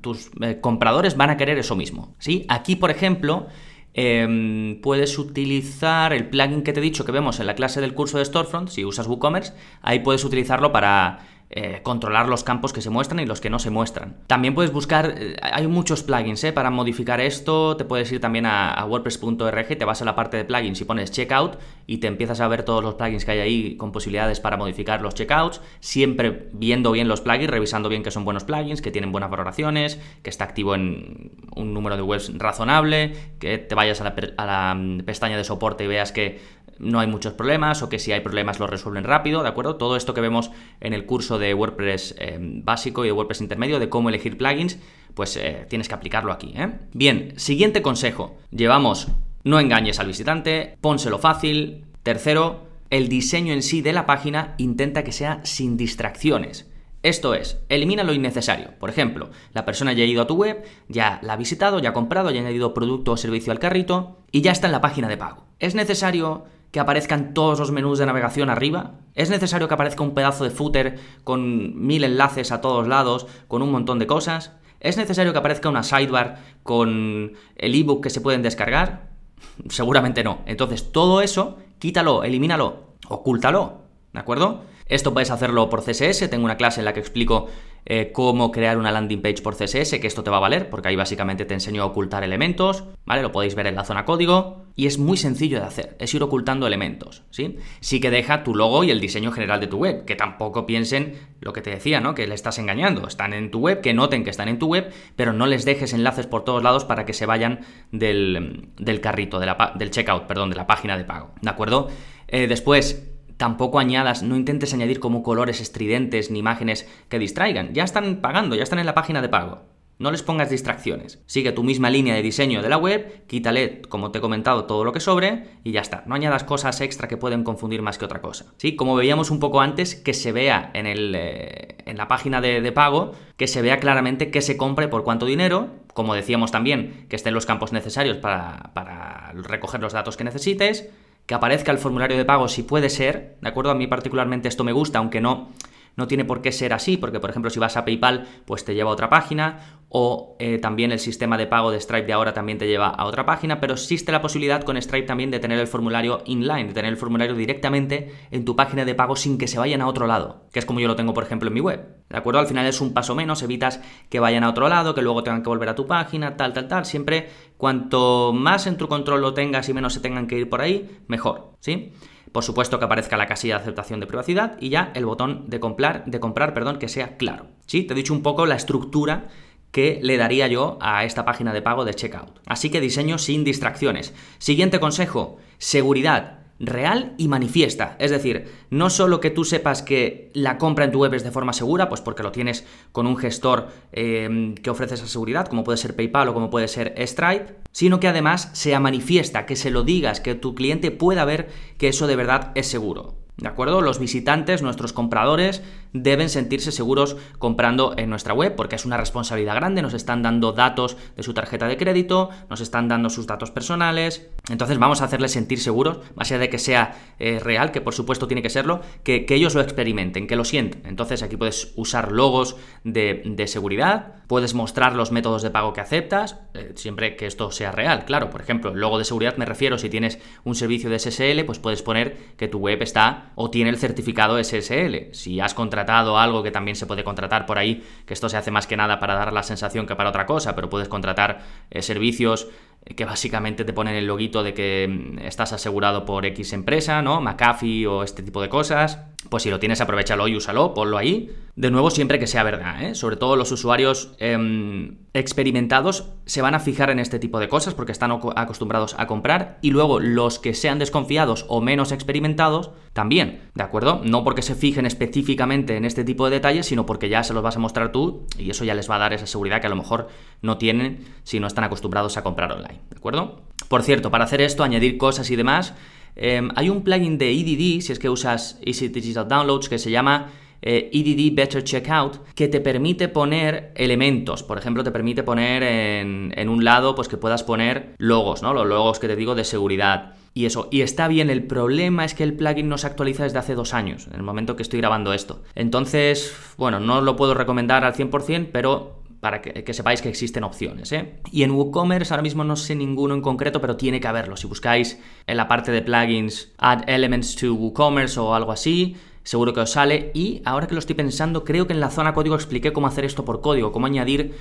Tus 0.00 0.30
eh, 0.40 0.60
compradores 0.60 1.16
van 1.16 1.30
a 1.30 1.36
querer 1.36 1.58
eso 1.58 1.74
mismo, 1.74 2.14
¿sí? 2.20 2.46
Aquí, 2.48 2.76
por 2.76 2.92
ejemplo, 2.92 3.48
em, 3.94 4.80
puedes 4.80 5.18
utilizar 5.18 6.12
el 6.12 6.28
plugin 6.28 6.62
que 6.62 6.72
te 6.72 6.78
he 6.78 6.82
dicho 6.84 7.04
que 7.04 7.10
vemos 7.10 7.40
en 7.40 7.48
la 7.48 7.56
clase 7.56 7.80
del 7.80 7.94
curso 7.94 8.18
de 8.18 8.24
Storefront, 8.24 8.68
si 8.68 8.84
usas 8.84 9.08
WooCommerce, 9.08 9.54
ahí 9.82 9.98
puedes 9.98 10.24
utilizarlo 10.24 10.70
para 10.70 11.33
eh, 11.56 11.82
controlar 11.84 12.28
los 12.28 12.42
campos 12.42 12.72
que 12.72 12.80
se 12.80 12.90
muestran 12.90 13.20
y 13.20 13.26
los 13.26 13.40
que 13.40 13.48
no 13.48 13.60
se 13.60 13.70
muestran. 13.70 14.16
También 14.26 14.56
puedes 14.56 14.72
buscar, 14.72 15.14
eh, 15.16 15.36
hay 15.40 15.68
muchos 15.68 16.02
plugins 16.02 16.42
eh, 16.42 16.52
para 16.52 16.68
modificar 16.70 17.20
esto, 17.20 17.76
te 17.76 17.84
puedes 17.84 18.10
ir 18.10 18.20
también 18.20 18.44
a, 18.44 18.84
wordpress.org, 18.84 19.78
te 19.78 19.84
vas 19.84 20.02
a 20.02 20.04
la 20.04 20.16
parte 20.16 20.36
de 20.36 20.44
plugins 20.44 20.80
y 20.80 20.84
pones 20.84 21.12
checkout 21.12 21.56
y 21.86 21.98
te 21.98 22.08
empiezas 22.08 22.40
a 22.40 22.48
ver 22.48 22.64
todos 22.64 22.82
los 22.82 22.94
plugins 22.94 23.24
que 23.24 23.30
hay 23.30 23.38
ahí 23.38 23.76
con 23.76 23.92
posibilidades 23.92 24.40
para 24.40 24.56
modificar 24.56 25.00
los 25.00 25.14
checkouts, 25.14 25.60
siempre 25.78 26.48
viendo 26.52 26.90
bien 26.90 27.06
los 27.06 27.20
plugins, 27.20 27.48
revisando 27.48 27.88
bien 27.88 28.02
que 28.02 28.10
son 28.10 28.24
buenos 28.24 28.42
plugins, 28.42 28.82
que 28.82 28.90
tienen 28.90 29.12
buenas 29.12 29.30
valoraciones, 29.30 30.00
que 30.24 30.30
está 30.30 30.42
activo 30.42 30.74
en 30.74 31.30
un 31.54 31.72
número 31.72 31.94
de 31.94 32.02
webs 32.02 32.36
razonable, 32.36 33.12
que 33.38 33.58
te 33.58 33.76
vayas 33.76 34.00
a 34.00 34.12
la 34.44 34.74
mm, 34.74 35.02
pestaña 35.02 35.36
de 35.36 35.44
soporte 35.44 35.84
y 35.84 35.86
veas 35.86 36.10
que 36.10 36.63
no 36.78 37.00
hay 37.00 37.06
muchos 37.06 37.34
problemas 37.34 37.82
o 37.82 37.88
que 37.88 37.98
si 37.98 38.12
hay 38.12 38.20
problemas 38.20 38.58
los 38.58 38.70
resuelven 38.70 39.04
rápido, 39.04 39.42
¿de 39.42 39.48
acuerdo? 39.48 39.76
Todo 39.76 39.96
esto 39.96 40.14
que 40.14 40.20
vemos 40.20 40.50
en 40.80 40.94
el 40.94 41.06
curso 41.06 41.38
de 41.38 41.54
WordPress 41.54 42.14
eh, 42.18 42.38
básico 42.40 43.04
y 43.04 43.08
de 43.08 43.12
WordPress 43.12 43.40
intermedio 43.40 43.78
de 43.78 43.88
cómo 43.88 44.08
elegir 44.08 44.36
plugins, 44.36 44.78
pues 45.14 45.36
eh, 45.36 45.66
tienes 45.68 45.88
que 45.88 45.94
aplicarlo 45.94 46.32
aquí, 46.32 46.52
¿eh? 46.56 46.70
Bien, 46.92 47.32
siguiente 47.36 47.82
consejo. 47.82 48.36
Llevamos 48.50 49.08
no 49.44 49.60
engañes 49.60 50.00
al 50.00 50.06
visitante, 50.06 50.76
pónselo 50.80 51.18
fácil. 51.18 51.84
Tercero, 52.02 52.66
el 52.90 53.08
diseño 53.08 53.52
en 53.52 53.62
sí 53.62 53.82
de 53.82 53.92
la 53.92 54.06
página 54.06 54.54
intenta 54.58 55.04
que 55.04 55.12
sea 55.12 55.40
sin 55.44 55.76
distracciones. 55.76 56.70
Esto 57.02 57.34
es, 57.34 57.60
elimina 57.68 58.02
lo 58.02 58.14
innecesario. 58.14 58.70
Por 58.78 58.88
ejemplo, 58.88 59.28
la 59.52 59.66
persona 59.66 59.92
ya 59.92 60.04
ha 60.04 60.06
ido 60.06 60.22
a 60.22 60.26
tu 60.26 60.36
web, 60.36 60.64
ya 60.88 61.20
la 61.22 61.34
ha 61.34 61.36
visitado, 61.36 61.78
ya 61.78 61.90
ha 61.90 61.92
comprado, 61.92 62.30
ya 62.30 62.38
ha 62.38 62.44
añadido 62.44 62.72
producto 62.72 63.12
o 63.12 63.16
servicio 63.18 63.52
al 63.52 63.58
carrito 63.58 64.20
y 64.32 64.40
ya 64.40 64.52
está 64.52 64.68
en 64.68 64.72
la 64.72 64.80
página 64.80 65.08
de 65.08 65.18
pago. 65.18 65.44
¿Es 65.58 65.74
necesario 65.74 66.46
que 66.74 66.80
aparezcan 66.80 67.34
todos 67.34 67.60
los 67.60 67.70
menús 67.70 68.00
de 68.00 68.06
navegación 68.06 68.50
arriba? 68.50 68.94
¿Es 69.14 69.30
necesario 69.30 69.68
que 69.68 69.74
aparezca 69.74 70.02
un 70.02 70.12
pedazo 70.12 70.42
de 70.42 70.50
footer 70.50 70.98
con 71.22 71.86
mil 71.86 72.02
enlaces 72.02 72.50
a 72.50 72.60
todos 72.60 72.88
lados, 72.88 73.28
con 73.46 73.62
un 73.62 73.70
montón 73.70 74.00
de 74.00 74.08
cosas? 74.08 74.50
¿Es 74.80 74.96
necesario 74.96 75.32
que 75.32 75.38
aparezca 75.38 75.68
una 75.68 75.84
sidebar 75.84 76.40
con 76.64 77.34
el 77.54 77.74
ebook 77.76 78.02
que 78.02 78.10
se 78.10 78.20
pueden 78.20 78.42
descargar? 78.42 79.10
Seguramente 79.68 80.24
no. 80.24 80.40
Entonces, 80.46 80.90
todo 80.90 81.20
eso, 81.20 81.58
quítalo, 81.78 82.24
elimínalo, 82.24 82.94
ocúltalo, 83.06 83.82
¿de 84.12 84.18
acuerdo? 84.18 84.64
Esto 84.86 85.14
puedes 85.14 85.30
hacerlo 85.30 85.70
por 85.70 85.84
CSS, 85.84 86.28
tengo 86.28 86.44
una 86.44 86.56
clase 86.56 86.80
en 86.80 86.86
la 86.86 86.92
que 86.92 86.98
explico 86.98 87.46
eh, 87.86 88.12
cómo 88.12 88.50
crear 88.50 88.78
una 88.78 88.90
landing 88.90 89.20
page 89.20 89.42
por 89.42 89.56
CSS, 89.56 89.98
que 90.00 90.06
esto 90.06 90.24
te 90.24 90.30
va 90.30 90.38
a 90.38 90.40
valer, 90.40 90.70
porque 90.70 90.88
ahí 90.88 90.96
básicamente 90.96 91.44
te 91.44 91.54
enseño 91.54 91.82
a 91.82 91.86
ocultar 91.86 92.24
elementos, 92.24 92.84
¿vale? 93.04 93.22
Lo 93.22 93.32
podéis 93.32 93.54
ver 93.54 93.66
en 93.66 93.74
la 93.74 93.84
zona 93.84 94.04
código, 94.04 94.64
y 94.76 94.86
es 94.86 94.98
muy 94.98 95.16
sencillo 95.16 95.60
de 95.60 95.66
hacer, 95.66 95.96
es 96.00 96.14
ir 96.14 96.22
ocultando 96.22 96.66
elementos, 96.66 97.22
¿sí? 97.30 97.58
Sí 97.80 98.00
que 98.00 98.10
deja 98.10 98.42
tu 98.42 98.54
logo 98.54 98.84
y 98.84 98.90
el 98.90 99.00
diseño 99.00 99.30
general 99.32 99.60
de 99.60 99.66
tu 99.66 99.76
web, 99.76 100.04
que 100.04 100.16
tampoco 100.16 100.66
piensen 100.66 101.14
lo 101.40 101.52
que 101.52 101.60
te 101.60 101.70
decía, 101.70 102.00
¿no? 102.00 102.14
Que 102.14 102.26
le 102.26 102.34
estás 102.34 102.58
engañando, 102.58 103.06
están 103.06 103.34
en 103.34 103.50
tu 103.50 103.60
web, 103.60 103.80
que 103.82 103.94
noten 103.94 104.24
que 104.24 104.30
están 104.30 104.48
en 104.48 104.58
tu 104.58 104.66
web, 104.66 104.92
pero 105.14 105.32
no 105.32 105.46
les 105.46 105.64
dejes 105.64 105.92
enlaces 105.92 106.26
por 106.26 106.44
todos 106.44 106.62
lados 106.62 106.84
para 106.84 107.04
que 107.04 107.12
se 107.12 107.26
vayan 107.26 107.60
del, 107.92 108.70
carrito, 109.02 109.38
del 109.38 109.90
checkout, 109.90 110.26
perdón, 110.26 110.50
de 110.50 110.56
la 110.56 110.66
página 110.66 110.96
de 110.96 111.04
pago, 111.04 111.32
¿de 111.40 111.50
acuerdo? 111.50 111.88
Eh, 112.28 112.46
después, 112.46 113.13
Tampoco 113.44 113.78
añadas, 113.78 114.22
no 114.22 114.36
intentes 114.36 114.72
añadir 114.72 115.00
como 115.00 115.22
colores 115.22 115.60
estridentes 115.60 116.30
ni 116.30 116.38
imágenes 116.38 116.88
que 117.10 117.18
distraigan. 117.18 117.74
Ya 117.74 117.84
están 117.84 118.22
pagando, 118.22 118.56
ya 118.56 118.62
están 118.62 118.78
en 118.78 118.86
la 118.86 118.94
página 118.94 119.20
de 119.20 119.28
pago. 119.28 119.64
No 119.98 120.10
les 120.10 120.22
pongas 120.22 120.48
distracciones. 120.48 121.22
Sigue 121.26 121.52
tu 121.52 121.62
misma 121.62 121.90
línea 121.90 122.14
de 122.14 122.22
diseño 122.22 122.62
de 122.62 122.70
la 122.70 122.78
web, 122.78 123.26
quítale, 123.26 123.82
como 123.82 124.10
te 124.10 124.16
he 124.16 124.22
comentado, 124.22 124.64
todo 124.64 124.82
lo 124.82 124.92
que 124.92 125.00
sobre 125.00 125.44
y 125.62 125.72
ya 125.72 125.82
está. 125.82 126.04
No 126.06 126.14
añadas 126.14 126.42
cosas 126.42 126.80
extra 126.80 127.06
que 127.06 127.18
pueden 127.18 127.44
confundir 127.44 127.82
más 127.82 127.98
que 127.98 128.06
otra 128.06 128.22
cosa. 128.22 128.46
¿Sí? 128.56 128.76
Como 128.76 128.96
veíamos 128.96 129.30
un 129.30 129.40
poco 129.40 129.60
antes, 129.60 129.94
que 129.94 130.14
se 130.14 130.32
vea 130.32 130.70
en, 130.72 130.86
el, 130.86 131.14
eh, 131.14 131.76
en 131.84 131.98
la 131.98 132.08
página 132.08 132.40
de, 132.40 132.72
pago, 132.72 133.12
que 133.36 133.46
se 133.46 133.60
vea 133.60 133.78
claramente 133.78 134.30
qué 134.30 134.40
se 134.40 134.56
compre 134.56 134.88
por 134.88 135.04
cuánto 135.04 135.26
dinero. 135.26 135.68
Como 135.92 136.14
decíamos 136.14 136.50
también, 136.50 137.04
que 137.10 137.16
estén 137.16 137.34
los 137.34 137.44
campos 137.44 137.74
necesarios 137.74 138.16
para, 138.16 138.70
para 138.72 139.32
recoger 139.34 139.82
los 139.82 139.92
datos 139.92 140.16
que 140.16 140.24
necesites 140.24 140.88
que 141.26 141.34
aparezca 141.34 141.72
el 141.72 141.78
formulario 141.78 142.16
de 142.16 142.24
pago 142.24 142.48
si 142.48 142.62
puede 142.62 142.90
ser, 142.90 143.36
¿de 143.40 143.48
acuerdo? 143.48 143.70
A 143.70 143.74
mí 143.74 143.86
particularmente 143.86 144.48
esto 144.48 144.64
me 144.64 144.72
gusta, 144.72 144.98
aunque 144.98 145.20
no, 145.20 145.48
no 145.96 146.06
tiene 146.06 146.24
por 146.24 146.42
qué 146.42 146.52
ser 146.52 146.72
así, 146.72 146.96
porque 146.96 147.20
por 147.20 147.30
ejemplo 147.30 147.50
si 147.50 147.58
vas 147.58 147.76
a 147.76 147.84
PayPal, 147.84 148.26
pues 148.44 148.64
te 148.64 148.74
lleva 148.74 148.90
a 148.90 148.92
otra 148.92 149.08
página, 149.08 149.80
o 149.96 150.36
eh, 150.40 150.58
también 150.58 150.90
el 150.90 150.98
sistema 150.98 151.38
de 151.38 151.46
pago 151.46 151.70
de 151.70 151.80
Stripe 151.80 152.06
de 152.06 152.12
ahora 152.12 152.34
también 152.34 152.58
te 152.58 152.66
lleva 152.66 152.88
a 152.88 153.04
otra 153.04 153.24
página, 153.24 153.60
pero 153.60 153.74
existe 153.74 154.10
la 154.10 154.20
posibilidad 154.20 154.64
con 154.64 154.80
Stripe 154.80 155.06
también 155.06 155.30
de 155.30 155.38
tener 155.38 155.58
el 155.58 155.68
formulario 155.68 156.22
inline, 156.26 156.66
de 156.66 156.74
tener 156.74 156.90
el 156.90 156.96
formulario 156.96 157.36
directamente 157.36 158.12
en 158.32 158.44
tu 158.44 158.56
página 158.56 158.84
de 158.84 158.96
pago 158.96 159.14
sin 159.14 159.38
que 159.38 159.46
se 159.46 159.56
vayan 159.56 159.82
a 159.82 159.86
otro 159.86 160.08
lado, 160.08 160.48
que 160.52 160.58
es 160.58 160.66
como 160.66 160.80
yo 160.80 160.88
lo 160.88 160.96
tengo 160.96 161.14
por 161.14 161.22
ejemplo 161.22 161.46
en 161.46 161.54
mi 161.54 161.60
web. 161.60 162.04
¿De 162.08 162.18
acuerdo? 162.18 162.40
Al 162.40 162.48
final 162.48 162.66
es 162.66 162.80
un 162.80 162.92
paso 162.92 163.14
menos, 163.14 163.42
evitas 163.42 163.80
que 164.10 164.18
vayan 164.18 164.42
a 164.42 164.50
otro 164.50 164.68
lado, 164.68 164.96
que 164.96 165.02
luego 165.02 165.22
tengan 165.22 165.44
que 165.44 165.48
volver 165.48 165.68
a 165.68 165.76
tu 165.76 165.86
página, 165.86 166.36
tal, 166.36 166.52
tal, 166.52 166.66
tal. 166.66 166.84
Siempre 166.86 167.28
cuanto 167.56 168.32
más 168.32 168.66
en 168.66 168.76
tu 168.76 168.88
control 168.88 169.20
lo 169.20 169.32
tengas 169.32 169.68
y 169.68 169.74
menos 169.74 169.94
se 169.94 170.00
tengan 170.00 170.26
que 170.26 170.38
ir 170.38 170.48
por 170.48 170.60
ahí, 170.60 171.02
mejor, 171.06 171.52
¿sí? 171.60 171.92
Por 172.34 172.42
supuesto 172.42 172.80
que 172.80 172.84
aparezca 172.84 173.16
la 173.16 173.28
casilla 173.28 173.54
de 173.54 173.62
aceptación 173.62 174.00
de 174.00 174.08
privacidad 174.08 174.56
y 174.58 174.68
ya 174.68 174.90
el 174.96 175.06
botón 175.06 175.44
de 175.46 175.60
comprar, 175.60 176.04
de 176.04 176.18
comprar, 176.18 176.52
perdón, 176.52 176.80
que 176.80 176.88
sea 176.88 177.16
claro. 177.16 177.46
Sí, 177.66 177.84
te 177.84 177.94
he 177.94 177.96
dicho 177.96 178.12
un 178.12 178.22
poco 178.22 178.44
la 178.44 178.56
estructura 178.56 179.28
que 179.70 180.00
le 180.02 180.16
daría 180.16 180.48
yo 180.48 180.76
a 180.80 181.04
esta 181.04 181.24
página 181.24 181.52
de 181.52 181.62
pago 181.62 181.84
de 181.84 181.94
checkout. 181.94 182.40
Así 182.44 182.70
que 182.70 182.80
diseño 182.80 183.18
sin 183.18 183.44
distracciones. 183.44 184.14
Siguiente 184.38 184.80
consejo, 184.80 185.36
seguridad 185.58 186.40
real 186.58 187.14
y 187.18 187.28
manifiesta. 187.28 187.96
Es 187.98 188.10
decir, 188.10 188.46
no 188.70 188.90
solo 188.90 189.20
que 189.20 189.30
tú 189.30 189.44
sepas 189.44 189.82
que 189.82 190.30
la 190.34 190.58
compra 190.58 190.84
en 190.84 190.92
tu 190.92 191.00
web 191.00 191.14
es 191.14 191.24
de 191.24 191.30
forma 191.30 191.52
segura, 191.52 191.88
pues 191.88 192.00
porque 192.00 192.22
lo 192.22 192.32
tienes 192.32 192.66
con 192.92 193.06
un 193.06 193.16
gestor 193.16 193.68
eh, 193.92 194.54
que 194.62 194.70
ofrece 194.70 194.94
esa 194.94 195.06
seguridad, 195.06 195.46
como 195.46 195.64
puede 195.64 195.78
ser 195.78 195.96
PayPal 195.96 196.28
o 196.28 196.34
como 196.34 196.50
puede 196.50 196.68
ser 196.68 196.94
Stripe, 197.06 197.56
sino 197.72 198.00
que 198.00 198.08
además 198.08 198.50
sea 198.52 198.80
manifiesta, 198.80 199.46
que 199.46 199.56
se 199.56 199.70
lo 199.70 199.82
digas, 199.82 200.20
que 200.20 200.34
tu 200.34 200.54
cliente 200.54 200.90
pueda 200.90 201.24
ver 201.24 201.48
que 201.78 201.88
eso 201.88 202.06
de 202.06 202.16
verdad 202.16 202.52
es 202.54 202.66
seguro. 202.66 203.23
¿De 203.36 203.48
acuerdo? 203.48 203.80
Los 203.80 203.98
visitantes, 203.98 204.62
nuestros 204.62 204.92
compradores, 204.92 205.62
deben 205.92 206.28
sentirse 206.28 206.70
seguros 206.70 207.16
comprando 207.38 207.94
en 207.96 208.10
nuestra 208.10 208.32
web 208.32 208.54
porque 208.54 208.76
es 208.76 208.84
una 208.84 208.96
responsabilidad 208.96 209.56
grande, 209.56 209.82
nos 209.82 209.94
están 209.94 210.22
dando 210.22 210.52
datos 210.52 210.96
de 211.16 211.22
su 211.22 211.34
tarjeta 211.34 211.66
de 211.66 211.76
crédito, 211.76 212.30
nos 212.48 212.60
están 212.60 212.88
dando 212.88 213.10
sus 213.10 213.26
datos 213.26 213.50
personales, 213.50 214.28
entonces 214.50 214.78
vamos 214.78 215.00
a 215.00 215.06
hacerles 215.06 215.32
sentir 215.32 215.58
seguros, 215.60 215.98
más 216.14 216.30
allá 216.30 216.40
de 216.40 216.48
que 216.50 216.58
sea 216.58 216.96
eh, 217.18 217.40
real, 217.40 217.72
que 217.72 217.80
por 217.80 217.94
supuesto 217.94 218.28
tiene 218.28 218.42
que 218.42 218.50
serlo, 218.50 218.82
que, 219.02 219.26
ellos 219.34 219.56
lo 219.56 219.62
experimenten, 219.62 220.28
que 220.28 220.36
lo 220.36 220.44
sienten. 220.44 220.82
Entonces 220.86 221.24
aquí 221.24 221.36
puedes 221.36 221.72
usar 221.74 222.12
logos 222.12 222.56
de, 222.84 223.44
seguridad, 223.48 224.22
puedes 224.28 224.54
mostrar 224.54 224.94
los 224.94 225.10
métodos 225.10 225.42
de 225.42 225.50
pago 225.50 225.72
que 225.72 225.80
aceptas, 225.80 226.38
eh, 226.54 226.72
siempre 226.76 227.16
que 227.16 227.26
esto 227.26 227.50
sea 227.50 227.72
real, 227.72 228.04
claro, 228.04 228.30
por 228.30 228.40
ejemplo, 228.40 228.70
el 228.70 228.80
logo 228.80 228.98
de 228.98 229.04
seguridad 229.04 229.36
me 229.36 229.44
refiero, 229.44 229.78
si 229.78 229.90
tienes 229.90 230.20
un 230.44 230.54
servicio 230.54 230.88
de 230.88 230.98
SSL, 230.98 231.44
pues 231.44 231.58
puedes 231.58 231.82
poner 231.82 232.16
que 232.36 232.48
tu 232.48 232.58
web 232.58 232.80
está 232.82 233.32
o 233.34 233.50
tiene 233.50 233.70
el 233.70 233.78
certificado 233.78 234.42
SSL. 234.42 235.12
Si 235.12 235.40
has 235.40 235.54
contratado 235.54 236.18
algo 236.18 236.42
que 236.42 236.50
también 236.50 236.76
se 236.76 236.86
puede 236.86 237.04
contratar 237.04 237.46
por 237.46 237.58
ahí, 237.58 237.84
que 238.06 238.14
esto 238.14 238.28
se 238.28 238.36
hace 238.36 238.50
más 238.50 238.66
que 238.66 238.76
nada 238.76 239.00
para 239.00 239.14
dar 239.14 239.32
la 239.32 239.42
sensación 239.42 239.86
que 239.86 239.96
para 239.96 240.10
otra 240.10 240.26
cosa, 240.26 240.54
pero 240.54 240.70
puedes 240.70 240.88
contratar 240.88 241.42
eh, 241.70 241.82
servicios 241.82 242.48
que 242.84 243.04
básicamente 243.04 243.64
te 243.64 243.72
ponen 243.72 243.94
el 243.94 244.06
loguito 244.06 244.42
de 244.42 244.52
que 244.52 244.86
mm, 244.88 245.18
estás 245.20 245.52
asegurado 245.52 246.04
por 246.04 246.26
X 246.26 246.52
empresa, 246.52 247.00
¿no? 247.02 247.20
McAfee 247.20 247.86
o 247.86 248.02
este 248.02 248.22
tipo 248.22 248.42
de 248.42 248.48
cosas. 248.48 248.98
Pues 249.30 249.42
si 249.42 249.50
lo 249.50 249.58
tienes, 249.58 249.80
aprovechalo 249.80 250.28
y 250.28 250.36
úsalo, 250.36 250.74
ponlo 250.74 250.98
ahí. 250.98 251.34
De 251.56 251.70
nuevo, 251.70 251.90
siempre 251.90 252.18
que 252.18 252.26
sea 252.26 252.42
verdad, 252.42 252.82
¿eh? 252.82 252.94
Sobre 252.94 253.16
todo 253.16 253.36
los 253.36 253.50
usuarios 253.52 254.14
em, 254.18 254.98
experimentados 255.14 256.10
se 256.26 256.42
van 256.42 256.54
a 256.54 256.60
fijar 256.60 256.90
en 256.90 256.98
este 256.98 257.18
tipo 257.18 257.40
de 257.40 257.48
cosas 257.48 257.72
porque 257.72 257.92
están 257.92 258.12
acostumbrados 258.12 258.94
a 258.98 259.06
comprar. 259.06 259.58
Y 259.62 259.70
luego 259.70 259.98
los 259.98 260.38
que 260.38 260.52
sean 260.52 260.78
desconfiados 260.78 261.46
o 261.48 261.62
menos 261.62 261.90
experimentados, 261.90 262.72
también, 262.92 263.50
¿de 263.54 263.62
acuerdo? 263.62 264.02
No 264.04 264.24
porque 264.24 264.42
se 264.42 264.54
fijen 264.54 264.84
específicamente 264.84 265.76
en 265.76 265.84
este 265.84 266.04
tipo 266.04 266.26
de 266.26 266.36
detalles, 266.36 266.66
sino 266.66 266.84
porque 266.84 267.08
ya 267.08 267.24
se 267.24 267.32
los 267.32 267.42
vas 267.42 267.56
a 267.56 267.60
mostrar 267.60 267.92
tú 267.92 268.26
y 268.38 268.50
eso 268.50 268.64
ya 268.64 268.74
les 268.74 268.90
va 268.90 268.96
a 268.96 269.00
dar 269.00 269.12
esa 269.12 269.26
seguridad 269.26 269.60
que 269.60 269.66
a 269.66 269.70
lo 269.70 269.76
mejor 269.76 270.08
no 270.42 270.58
tienen 270.58 271.04
si 271.22 271.40
no 271.40 271.46
están 271.46 271.64
acostumbrados 271.64 272.16
a 272.16 272.22
comprar 272.22 272.52
online. 272.52 272.73
¿De 272.90 272.96
acuerdo? 272.96 273.42
Por 273.68 273.82
cierto, 273.82 274.10
para 274.10 274.24
hacer 274.24 274.40
esto, 274.40 274.62
añadir 274.62 274.98
cosas 274.98 275.30
y 275.30 275.36
demás, 275.36 275.74
em, 276.16 276.50
hay 276.56 276.68
un 276.68 276.82
plugin 276.82 277.18
de 277.18 277.30
EDD, 277.32 277.80
si 277.80 277.92
es 277.92 277.98
que 277.98 278.08
usas 278.08 278.58
Easy 278.64 278.88
Digital 278.88 279.26
Downloads, 279.28 279.68
que 279.68 279.78
se 279.78 279.90
llama 279.90 280.30
EDD 280.64 281.20
eh, 281.20 281.26
e 281.26 281.30
Better 281.34 281.62
Checkout, 281.62 282.34
que 282.34 282.48
te 282.48 282.60
permite 282.60 283.08
poner 283.08 283.72
elementos. 283.74 284.42
Por 284.42 284.58
ejemplo, 284.58 284.82
te 284.82 284.90
permite 284.90 285.22
poner 285.22 285.62
en, 285.62 286.48
un 286.48 286.64
lado, 286.64 286.94
pues 286.94 287.08
que 287.08 287.16
puedas 287.16 287.42
poner 287.42 287.94
logos, 287.98 288.42
¿no? 288.42 288.54
Los 288.54 288.66
logos 288.66 288.98
que 288.98 289.08
te 289.08 289.16
digo 289.16 289.34
de 289.34 289.44
seguridad. 289.44 290.14
Y 290.32 290.46
eso, 290.46 290.68
y 290.72 290.80
está 290.80 291.06
bien, 291.06 291.30
el 291.30 291.44
problema 291.44 292.04
es 292.04 292.14
que 292.14 292.24
el 292.24 292.34
plugin 292.34 292.68
no 292.68 292.78
se 292.78 292.86
actualiza 292.86 293.22
desde 293.22 293.38
hace 293.38 293.54
dos 293.54 293.72
años, 293.72 294.08
en 294.08 294.14
el 294.14 294.22
momento 294.22 294.56
que 294.56 294.62
estoy 294.62 294.80
grabando 294.80 295.12
esto. 295.12 295.42
Entonces, 295.54 296.34
bueno, 296.56 296.80
no 296.80 297.00
lo 297.02 297.14
puedo 297.14 297.34
recomendar 297.34 297.84
al 297.84 297.94
100%, 297.94 298.48
pero 298.50 299.03
para 299.24 299.40
que, 299.40 299.72
sepáis 299.72 300.02
que 300.02 300.10
existen 300.10 300.44
opciones. 300.44 300.92
¿eh? 300.92 301.14
Y 301.32 301.44
en 301.44 301.52
WooCommerce 301.52 302.12
ahora 302.12 302.22
mismo 302.22 302.44
no 302.44 302.56
sé 302.56 302.74
ninguno 302.74 303.14
en 303.14 303.22
concreto, 303.22 303.58
pero 303.58 303.74
tiene 303.74 303.98
que 303.98 304.06
haberlo. 304.06 304.36
Si 304.36 304.46
buscáis 304.46 305.00
en 305.26 305.38
la 305.38 305.48
parte 305.48 305.72
de 305.72 305.80
plugins 305.80 306.52
Add 306.58 306.84
Elements 306.86 307.34
to 307.34 307.54
WooCommerce 307.54 308.20
o 308.20 308.34
algo 308.34 308.52
así, 308.52 308.96
seguro 309.22 309.54
que 309.54 309.60
os 309.60 309.70
sale. 309.70 310.10
Y 310.12 310.42
ahora 310.44 310.66
que 310.66 310.74
lo 310.74 310.78
estoy 310.78 310.94
pensando, 310.94 311.42
creo 311.42 311.66
que 311.66 311.72
en 311.72 311.80
la 311.80 311.88
zona 311.88 312.12
código 312.12 312.34
expliqué 312.34 312.74
cómo 312.74 312.86
hacer 312.86 313.06
esto 313.06 313.24
por 313.24 313.40
código, 313.40 313.72
cómo 313.72 313.86
añadir 313.86 314.34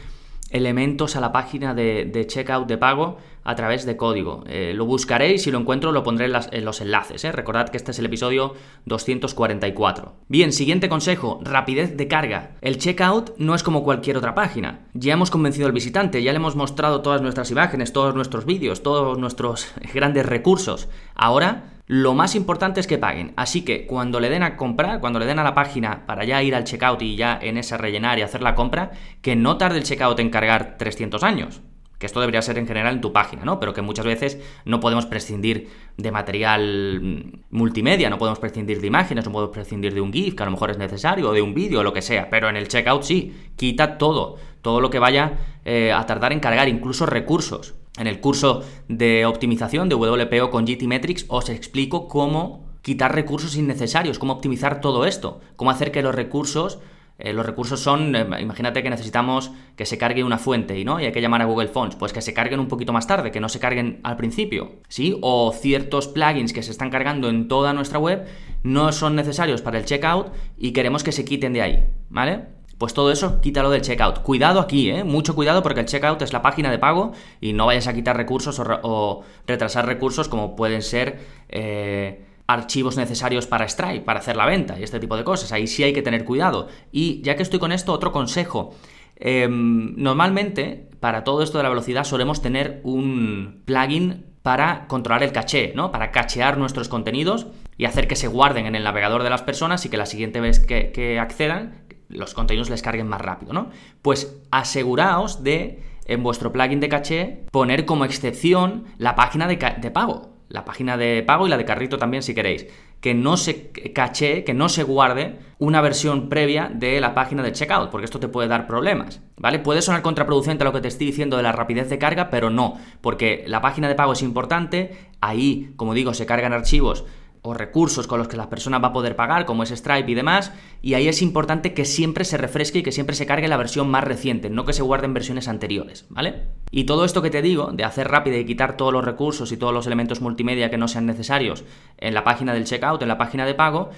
elementos 0.53 1.17
a 1.17 1.19
la 1.19 1.33
página 1.33 1.73
de, 1.73 2.25
checkout 2.27 2.67
de 2.67 2.77
pago 2.77 3.17
a 3.43 3.55
través 3.55 3.85
de 3.85 3.97
código. 3.97 4.45
Eh, 4.47 4.71
lo 4.73 4.85
buscaré 4.85 5.33
y 5.33 5.39
si 5.39 5.51
lo 5.51 5.59
encuentro 5.59 5.91
lo 5.91 6.03
pondré 6.03 6.27
en, 6.27 6.65
los 6.65 6.79
enlaces. 6.79 7.25
¿eh? 7.25 7.31
Recordad 7.33 7.67
que 7.67 7.77
este 7.77 7.91
es 7.91 7.99
el 7.99 8.05
episodio 8.05 8.53
244. 8.85 10.13
Bien, 10.29 10.53
siguiente 10.53 10.87
consejo, 10.87 11.41
rapidez 11.43 11.97
de 11.97 12.07
carga. 12.07 12.51
El 12.61 12.77
checkout 12.77 13.37
no 13.37 13.55
es 13.55 13.63
como 13.63 13.83
cualquier 13.83 14.15
otra 14.15 14.35
página. 14.35 14.85
Ya 14.93 15.13
hemos 15.13 15.31
convencido 15.31 15.65
al 15.65 15.73
visitante, 15.73 16.23
ya 16.23 16.31
le 16.31 16.37
hemos 16.37 16.55
mostrado 16.55 17.01
todas 17.01 17.21
nuestras 17.21 17.51
imágenes, 17.51 17.91
todos 17.91 18.15
nuestros 18.15 18.45
vídeos, 18.45 18.83
todos 18.83 19.17
nuestros 19.17 19.73
grandes 19.93 20.25
recursos. 20.25 20.87
Ahora 21.15 21.72
lo 21.87 22.13
más 22.13 22.35
importante 22.35 22.79
es 22.79 22.87
que 22.87 22.97
paguen. 22.97 23.33
Así 23.35 23.63
que 23.63 23.85
cuando 23.85 24.19
le 24.19 24.29
den 24.29 24.43
a 24.43 24.55
comprar, 24.55 24.99
cuando 25.01 25.19
le 25.19 25.25
den 25.25 25.39
a 25.39 25.43
la 25.43 25.53
página 25.53 26.05
para 26.05 26.23
ya 26.23 26.41
ir 26.41 26.55
al 26.55 26.63
checkout 26.63 27.01
y 27.01 27.15
ya 27.15 27.37
en 27.41 27.57
ese 27.57 27.77
rellenar 27.77 28.17
y 28.19 28.21
hacer 28.21 28.41
la 28.41 28.55
compra, 28.55 28.91
que 29.21 29.35
no 29.35 29.57
tarde 29.57 29.79
el 29.79 29.83
checkout 29.83 30.19
en 30.19 30.29
cargar 30.29 30.77
300 30.77 31.23
años. 31.23 31.61
Que 31.99 32.05
esto 32.05 32.19
debería 32.19 32.41
ser 32.41 32.57
en 32.57 32.67
general 32.67 32.95
en 32.95 33.01
tu 33.01 33.13
página, 33.13 33.45
¿no? 33.45 33.59
Pero 33.59 33.73
que 33.73 33.81
muchas 33.81 34.05
veces 34.05 34.39
no 34.65 34.79
podemos 34.79 35.05
prescindir 35.05 35.69
de 35.97 36.11
material 36.11 36.99
mm, 37.01 37.55
multimedia, 37.55 38.09
no 38.09 38.17
podemos 38.17 38.39
prescindir 38.39 38.79
de 38.81 38.87
imágenes, 38.87 39.25
no 39.25 39.31
podemos 39.31 39.53
prescindir 39.53 39.93
de 39.93 40.01
un 40.01 40.11
GIF, 40.11 40.35
que 40.35 40.43
a 40.43 40.45
lo 40.45 40.51
mejor 40.51 40.71
es 40.71 40.77
necesario, 40.77 41.29
o 41.29 41.33
de 41.33 41.41
un 41.41 41.53
vídeo, 41.53 41.81
o 41.81 41.83
lo 41.83 41.93
que 41.93 42.01
sea. 42.01 42.29
Pero 42.29 42.49
en 42.49 42.57
el 42.57 42.67
checkout 42.67 43.03
sí, 43.03 43.33
quita 43.55 43.97
todo, 43.97 44.37
todo 44.61 44.81
lo 44.81 44.89
que 44.89 44.99
vaya 44.99 45.33
eh, 45.65 45.91
a 45.93 46.05
tardar 46.05 46.33
en 46.33 46.39
cargar, 46.39 46.67
incluso 46.67 47.05
recursos. 47.05 47.75
En 47.97 48.07
el 48.07 48.19
curso 48.19 48.63
de 48.87 49.25
optimización 49.25 49.87
de 49.87 49.95
WPO 49.95 50.49
con 50.49 50.65
GTmetrix 50.65 51.25
os 51.27 51.49
explico 51.49 52.07
cómo 52.07 52.65
quitar 52.81 53.13
recursos 53.13 53.55
innecesarios, 53.55 54.19
cómo 54.19 54.33
optimizar 54.33 54.81
todo 54.81 55.05
esto, 55.05 55.41
cómo 55.55 55.71
hacer 55.71 55.91
que 55.91 56.01
los 56.01 56.15
recursos 56.15 56.79
eh, 57.19 57.31
los 57.31 57.45
recursos 57.45 57.79
son, 57.79 58.15
eh, 58.15 58.25
imagínate 58.41 58.81
que 58.81 58.89
necesitamos 58.89 59.51
que 59.75 59.85
se 59.85 59.99
cargue 59.99 60.23
una 60.23 60.39
fuente 60.39 60.79
y 60.79 60.83
no 60.83 60.99
y 60.99 61.05
hay 61.05 61.11
que 61.11 61.21
llamar 61.21 61.43
a 61.43 61.45
Google 61.45 61.67
Fonts, 61.67 61.95
pues 61.95 62.11
que 62.11 62.21
se 62.21 62.33
carguen 62.33 62.59
un 62.59 62.67
poquito 62.67 62.91
más 62.91 63.05
tarde, 63.05 63.31
que 63.31 63.39
no 63.39 63.49
se 63.49 63.59
carguen 63.59 63.99
al 64.03 64.17
principio, 64.17 64.79
¿sí? 64.87 65.15
O 65.21 65.53
ciertos 65.53 66.07
plugins 66.07 66.53
que 66.53 66.63
se 66.63 66.71
están 66.71 66.89
cargando 66.89 67.29
en 67.29 67.47
toda 67.47 67.73
nuestra 67.73 67.99
web 67.99 68.25
no 68.63 68.91
son 68.91 69.15
necesarios 69.15 69.61
para 69.61 69.77
el 69.77 69.85
checkout 69.85 70.33
y 70.57 70.71
queremos 70.71 71.03
que 71.03 71.11
se 71.11 71.23
quiten 71.23 71.53
de 71.53 71.61
ahí, 71.61 71.85
¿vale? 72.09 72.45
Pues 72.77 72.93
todo 72.93 73.11
eso, 73.11 73.39
quítalo 73.39 73.69
del 73.69 73.81
checkout. 73.81 74.19
Cuidado 74.19 74.59
aquí, 74.59 74.89
¿eh? 74.89 75.03
Mucho 75.03 75.35
cuidado 75.35 75.63
porque 75.63 75.81
el 75.81 75.85
checkout 75.85 76.21
es 76.21 76.33
la 76.33 76.41
página 76.41 76.71
de 76.71 76.79
pago 76.79 77.13
y 77.39 77.53
no 77.53 77.65
vayas 77.65 77.87
a 77.87 77.93
quitar 77.93 78.17
recursos 78.17 78.59
o, 78.59 79.21
retrasar 79.47 79.85
recursos 79.85 80.27
como 80.27 80.55
pueden 80.55 80.81
ser 80.81 81.19
eh, 81.49 82.25
archivos 82.47 82.97
necesarios 82.97 83.47
para 83.47 83.67
Stripe, 83.67 84.01
para 84.01 84.19
hacer 84.19 84.35
la 84.35 84.45
venta 84.45 84.79
y 84.79 84.83
este 84.83 84.99
tipo 84.99 85.15
de 85.15 85.23
cosas. 85.23 85.51
Ahí 85.51 85.67
sí 85.67 85.83
hay 85.83 85.93
que 85.93 86.01
tener 86.01 86.25
cuidado. 86.25 86.67
Y 86.91 87.21
ya 87.21 87.35
que 87.35 87.43
estoy 87.43 87.59
con 87.59 87.71
esto, 87.71 87.93
otro 87.93 88.11
consejo. 88.11 88.73
Em, 89.15 89.95
normalmente, 89.95 90.89
para 90.99 91.23
todo 91.23 91.43
esto 91.43 91.57
de 91.59 91.63
la 91.63 91.69
velocidad, 91.69 92.03
solemos 92.03 92.41
tener 92.41 92.81
un 92.83 93.61
plugin 93.65 94.25
para 94.41 94.87
controlar 94.87 95.23
el 95.23 95.31
caché, 95.31 95.71
¿no? 95.75 95.91
Para 95.91 96.11
cachear 96.11 96.57
nuestros 96.57 96.89
contenidos 96.89 97.47
y 97.77 97.85
hacer 97.85 98.07
que 98.07 98.17
se 98.17 98.27
guarden 98.27 98.65
en 98.65 98.75
el 98.75 98.83
navegador 98.83 99.23
de 99.23 99.29
las 99.29 99.41
personas 99.41 99.85
y 99.85 99.89
que 99.89 99.97
la 99.97 100.05
siguiente 100.05 100.41
vez 100.41 100.59
que 100.59 101.19
accedan 101.19 101.82
los 102.13 102.33
contenidos 102.33 102.69
les 102.69 102.81
carguen 102.81 103.07
más 103.07 103.21
rápido, 103.21 103.53
¿no? 103.53 103.69
Pues 104.01 104.41
aseguraos 104.51 105.43
de, 105.43 105.83
en 106.05 106.23
vuestro 106.23 106.51
plugin 106.51 106.79
de 106.79 106.89
caché, 106.89 107.43
poner 107.51 107.85
como 107.85 108.05
excepción 108.05 108.85
la 108.97 109.15
página 109.15 109.47
de, 109.47 109.57
pago. 109.91 110.33
La 110.49 110.65
página 110.65 110.97
de 110.97 111.23
pago 111.23 111.47
y 111.47 111.49
la 111.49 111.57
de 111.57 111.65
carrito 111.65 111.97
también 111.97 112.23
si 112.23 112.35
queréis. 112.35 112.67
Que 113.01 113.13
no 113.13 113.37
se 113.37 113.71
caché, 113.93 114.43
que 114.43 114.53
no 114.53 114.69
se 114.69 114.83
guarde 114.83 115.39
una 115.57 115.81
versión 115.81 116.29
previa 116.29 116.71
de 116.73 117.01
la 117.01 117.13
página 117.13 117.43
de 117.43 117.51
checkout, 117.51 117.89
porque 117.89 118.05
esto 118.05 118.19
te 118.19 118.29
puede 118.29 118.47
dar 118.47 118.67
problemas, 118.67 119.21
¿vale? 119.35 119.59
Puede 119.59 119.81
sonar 119.81 120.01
contraproducente 120.01 120.63
lo 120.63 120.71
que 120.71 120.81
te 120.81 120.87
estoy 120.87 121.07
diciendo 121.07 121.35
de 121.35 121.43
la 121.43 121.51
rapidez 121.51 121.89
de 121.89 121.97
carga, 121.97 122.29
pero 122.29 122.49
no, 122.49 122.77
porque 123.01 123.43
la 123.47 123.61
página 123.61 123.89
de 123.89 123.95
pago 123.95 124.13
es 124.13 124.21
importante, 124.21 125.09
ahí, 125.19 125.73
como 125.75 125.93
digo, 125.93 126.13
se 126.13 126.25
cargan 126.25 126.53
archivos 126.53 127.03
o 127.43 127.53
recursos 127.53 128.07
con 128.07 128.17
los 128.17 128.27
que 128.27 128.37
la 128.37 128.49
persona 128.49 128.79
va 128.79 128.87
a 128.87 128.93
poder 128.93 129.15
pagar, 129.15 129.45
como 129.45 129.63
es 129.63 129.69
Stripe 129.69 130.09
y 130.09 130.15
demás, 130.15 130.51
y 130.81 130.95
ahí 130.95 131.07
es 131.07 131.21
importante 131.21 131.73
que 131.73 131.85
siempre 131.85 132.25
se 132.25 132.37
refresque 132.37 132.79
y 132.79 132.83
que 132.83 132.91
siempre 132.91 133.15
se 133.15 133.25
cargue 133.25 133.47
la 133.47 133.57
versión 133.57 133.89
más 133.89 134.03
reciente, 134.03 134.49
no 134.49 134.65
que 134.65 134.73
se 134.73 134.81
guarden 134.81 135.13
versiones 135.13 135.47
anteriores, 135.47 136.05
¿vale? 136.09 136.43
Y 136.71 136.85
todo 136.85 137.05
esto 137.05 137.21
que 137.21 137.29
te 137.29 137.41
digo, 137.41 137.71
de 137.71 137.83
hacer 137.83 138.07
rápido 138.07 138.37
y 138.37 138.45
quitar 138.45 138.77
todos 138.77 138.91
los 138.91 139.05
recursos 139.05 139.51
y 139.51 139.57
todos 139.57 139.73
los 139.73 139.85
elementos 139.85 140.21
multimedia 140.21 140.71
que 140.71 140.77
no 140.77 140.87
sean 140.87 141.05
necesarios 141.05 141.65
en 141.97 142.13
la 142.13 142.23
página 142.23 142.53
del 142.53 142.63
checkout, 142.63 143.01
en 143.01 143.09
la 143.09 143.17
página 143.17 143.45
de 143.45 143.53
pago, 143.53 143.91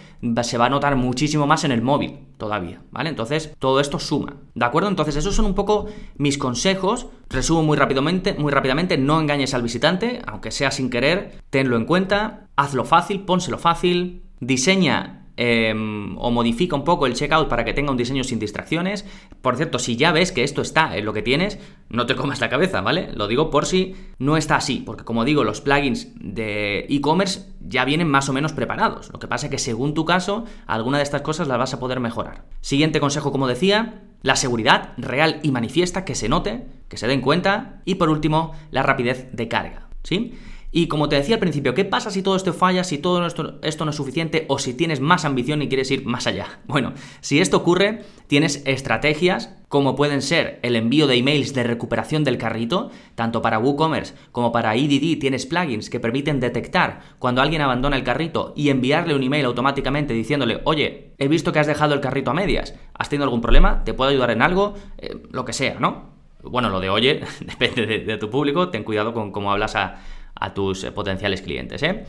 se 0.43 0.57
va 0.57 0.65
a 0.65 0.69
notar 0.69 0.95
muchísimo 0.95 1.47
más 1.47 1.63
en 1.63 1.71
el 1.71 1.81
móvil 1.81 2.19
todavía, 2.37 2.81
¿vale? 2.91 3.09
Entonces, 3.09 3.53
todo 3.59 3.79
esto 3.79 3.99
suma, 3.99 4.37
¿de 4.55 4.65
acuerdo? 4.65 4.89
Entonces, 4.89 5.15
esos 5.15 5.35
son 5.35 5.45
un 5.45 5.55
poco 5.55 5.85
mis 6.17 6.37
consejos. 6.37 7.07
Resumo 7.29 7.63
muy 7.63 7.77
rápidamente, 7.77 8.33
muy 8.33 8.51
rápidamente, 8.51 8.97
no 8.97 9.19
engañes 9.19 9.53
al 9.53 9.63
visitante, 9.63 10.21
aunque 10.27 10.51
sea 10.51 10.71
sin 10.71 10.89
querer, 10.89 11.41
tenlo 11.49 11.75
en 11.75 11.85
cuenta, 11.85 12.44
hazlo 12.55 12.85
fácil, 12.85 13.21
pónselo 13.21 13.57
fácil, 13.57 14.23
diseña 14.39 15.25
Em, 15.37 16.17
o 16.17 16.31
modifica 16.31 16.77
un 16.77 16.85
poco 16.85 17.05
el 17.05 17.13
checkout 17.13 17.49
para 17.49 17.65
que 17.65 17.73
tenga 17.73 17.91
un 17.91 17.97
diseño 17.97 18.23
sin 18.23 18.39
distracciones. 18.39 19.05
Por 19.41 19.57
cierto, 19.57 19.79
si 19.79 19.97
ya 19.97 20.13
ves 20.13 20.31
que 20.31 20.43
esto 20.43 20.61
está 20.61 20.95
en 20.95 21.03
lo 21.03 21.11
que 21.11 21.21
tienes, 21.21 21.59
no 21.89 22.05
te 22.05 22.15
comas 22.15 22.39
la 22.39 22.49
cabeza, 22.49 22.79
¿vale? 22.79 23.09
Lo 23.13 23.27
digo 23.27 23.49
por 23.49 23.65
si 23.65 23.95
no 24.17 24.37
está 24.37 24.55
así, 24.55 24.81
porque 24.85 25.03
como 25.03 25.25
digo, 25.25 25.43
los 25.43 25.59
plugins 25.59 26.13
de 26.15 26.85
e-commerce 26.89 27.49
ya 27.59 27.83
vienen 27.83 28.07
más 28.07 28.29
o 28.29 28.33
menos 28.33 28.53
preparados. 28.53 29.11
Lo 29.11 29.19
que 29.19 29.27
pasa 29.27 29.47
es 29.47 29.51
que 29.51 29.57
según 29.57 29.93
tu 29.93 30.05
caso, 30.05 30.45
alguna 30.67 30.97
de 30.97 31.03
estas 31.03 31.21
cosas 31.21 31.49
las 31.49 31.57
vas 31.57 31.73
a 31.73 31.79
poder 31.79 31.99
mejorar. 31.99 32.45
Siguiente 32.61 33.01
consejo, 33.01 33.33
como 33.33 33.47
decía, 33.47 34.03
la 34.21 34.37
seguridad 34.37 34.93
real 34.97 35.41
y 35.43 35.51
manifiesta, 35.51 36.05
que 36.05 36.15
se 36.15 36.29
note, 36.29 36.65
que 36.87 36.95
se 36.95 37.07
den 37.07 37.19
cuenta. 37.19 37.81
Y 37.83 37.95
por 37.95 38.09
último, 38.09 38.53
la 38.71 38.83
rapidez 38.83 39.29
de 39.33 39.49
carga, 39.49 39.89
¿sí? 40.03 40.33
Y 40.71 40.87
como 40.87 41.07
te 41.07 41.15
decía 41.15 41.35
al 41.35 41.39
principio, 41.39 41.73
¿qué 41.73 41.85
pasa 41.85 42.11
si 42.11 42.21
todo 42.21 42.35
esto 42.35 42.53
falla, 42.53 42.83
si 42.83 42.97
todo 42.97 43.25
esto, 43.25 43.59
esto, 43.61 43.85
no 43.85 43.91
es 43.91 43.97
suficiente 43.97 44.45
o 44.49 44.59
si 44.59 44.73
tienes 44.73 44.99
más 44.99 45.23
ambición 45.23 45.61
y 45.61 45.67
quieres 45.67 45.89
ir 45.91 46.05
más 46.05 46.27
allá? 46.27 46.59
Bueno, 46.67 46.93
si 47.21 47.39
esto 47.39 47.55
ocurre, 47.57 48.01
tienes 48.27 48.61
estrategias 48.65 49.55
como 49.69 49.95
pueden 49.95 50.21
ser 50.21 50.59
el 50.61 50.75
envío 50.75 51.07
de 51.07 51.15
emails 51.15 51.53
de 51.53 51.63
recuperación 51.63 52.23
del 52.23 52.37
carrito, 52.37 52.91
tanto 53.15 53.41
para 53.41 53.59
WooCommerce 53.59 54.13
como 54.31 54.51
para 54.51 54.75
EDD 54.75 55.19
tienes 55.19 55.45
plugins 55.45 55.89
que 55.89 55.99
permiten 55.99 56.39
detectar 56.39 57.01
cuando 57.19 57.41
alguien 57.41 57.61
abandona 57.61 57.95
el 57.95 58.03
carrito 58.03 58.53
y 58.55 58.69
enviarle 58.69 59.15
un 59.15 59.23
email 59.23 59.45
automáticamente 59.45 60.13
diciéndole, 60.13 60.61
oye, 60.65 61.13
he 61.17 61.27
visto 61.27 61.51
que 61.51 61.59
has 61.59 61.67
dejado 61.67 61.93
el 61.93 62.01
carrito 62.01 62.31
a 62.31 62.33
medias, 62.33 62.75
¿has 62.93 63.09
tenido 63.09 63.23
algún 63.23 63.41
problema? 63.41 63.83
¿Te 63.83 63.93
puedo 63.93 64.11
ayudar 64.11 64.31
en 64.31 64.41
algo? 64.41 64.75
Eh, 64.97 65.15
lo 65.31 65.45
que 65.45 65.53
sea, 65.53 65.79
¿no? 65.79 66.15
Bueno, 66.43 66.69
lo 66.69 66.79
de 66.79 66.89
oye, 66.89 67.21
depende 67.39 67.85
de, 67.85 67.99
de 67.99 68.17
tu 68.17 68.29
público, 68.29 68.69
ten 68.69 68.83
cuidado 68.83 69.13
con 69.13 69.31
cómo 69.31 69.51
hablas 69.51 69.75
a, 69.75 69.99
a 70.35 70.53
tus 70.53 70.83
eh, 70.83 70.91
potenciales 70.91 71.41
clientes. 71.41 71.81
¿eh? 71.83 72.05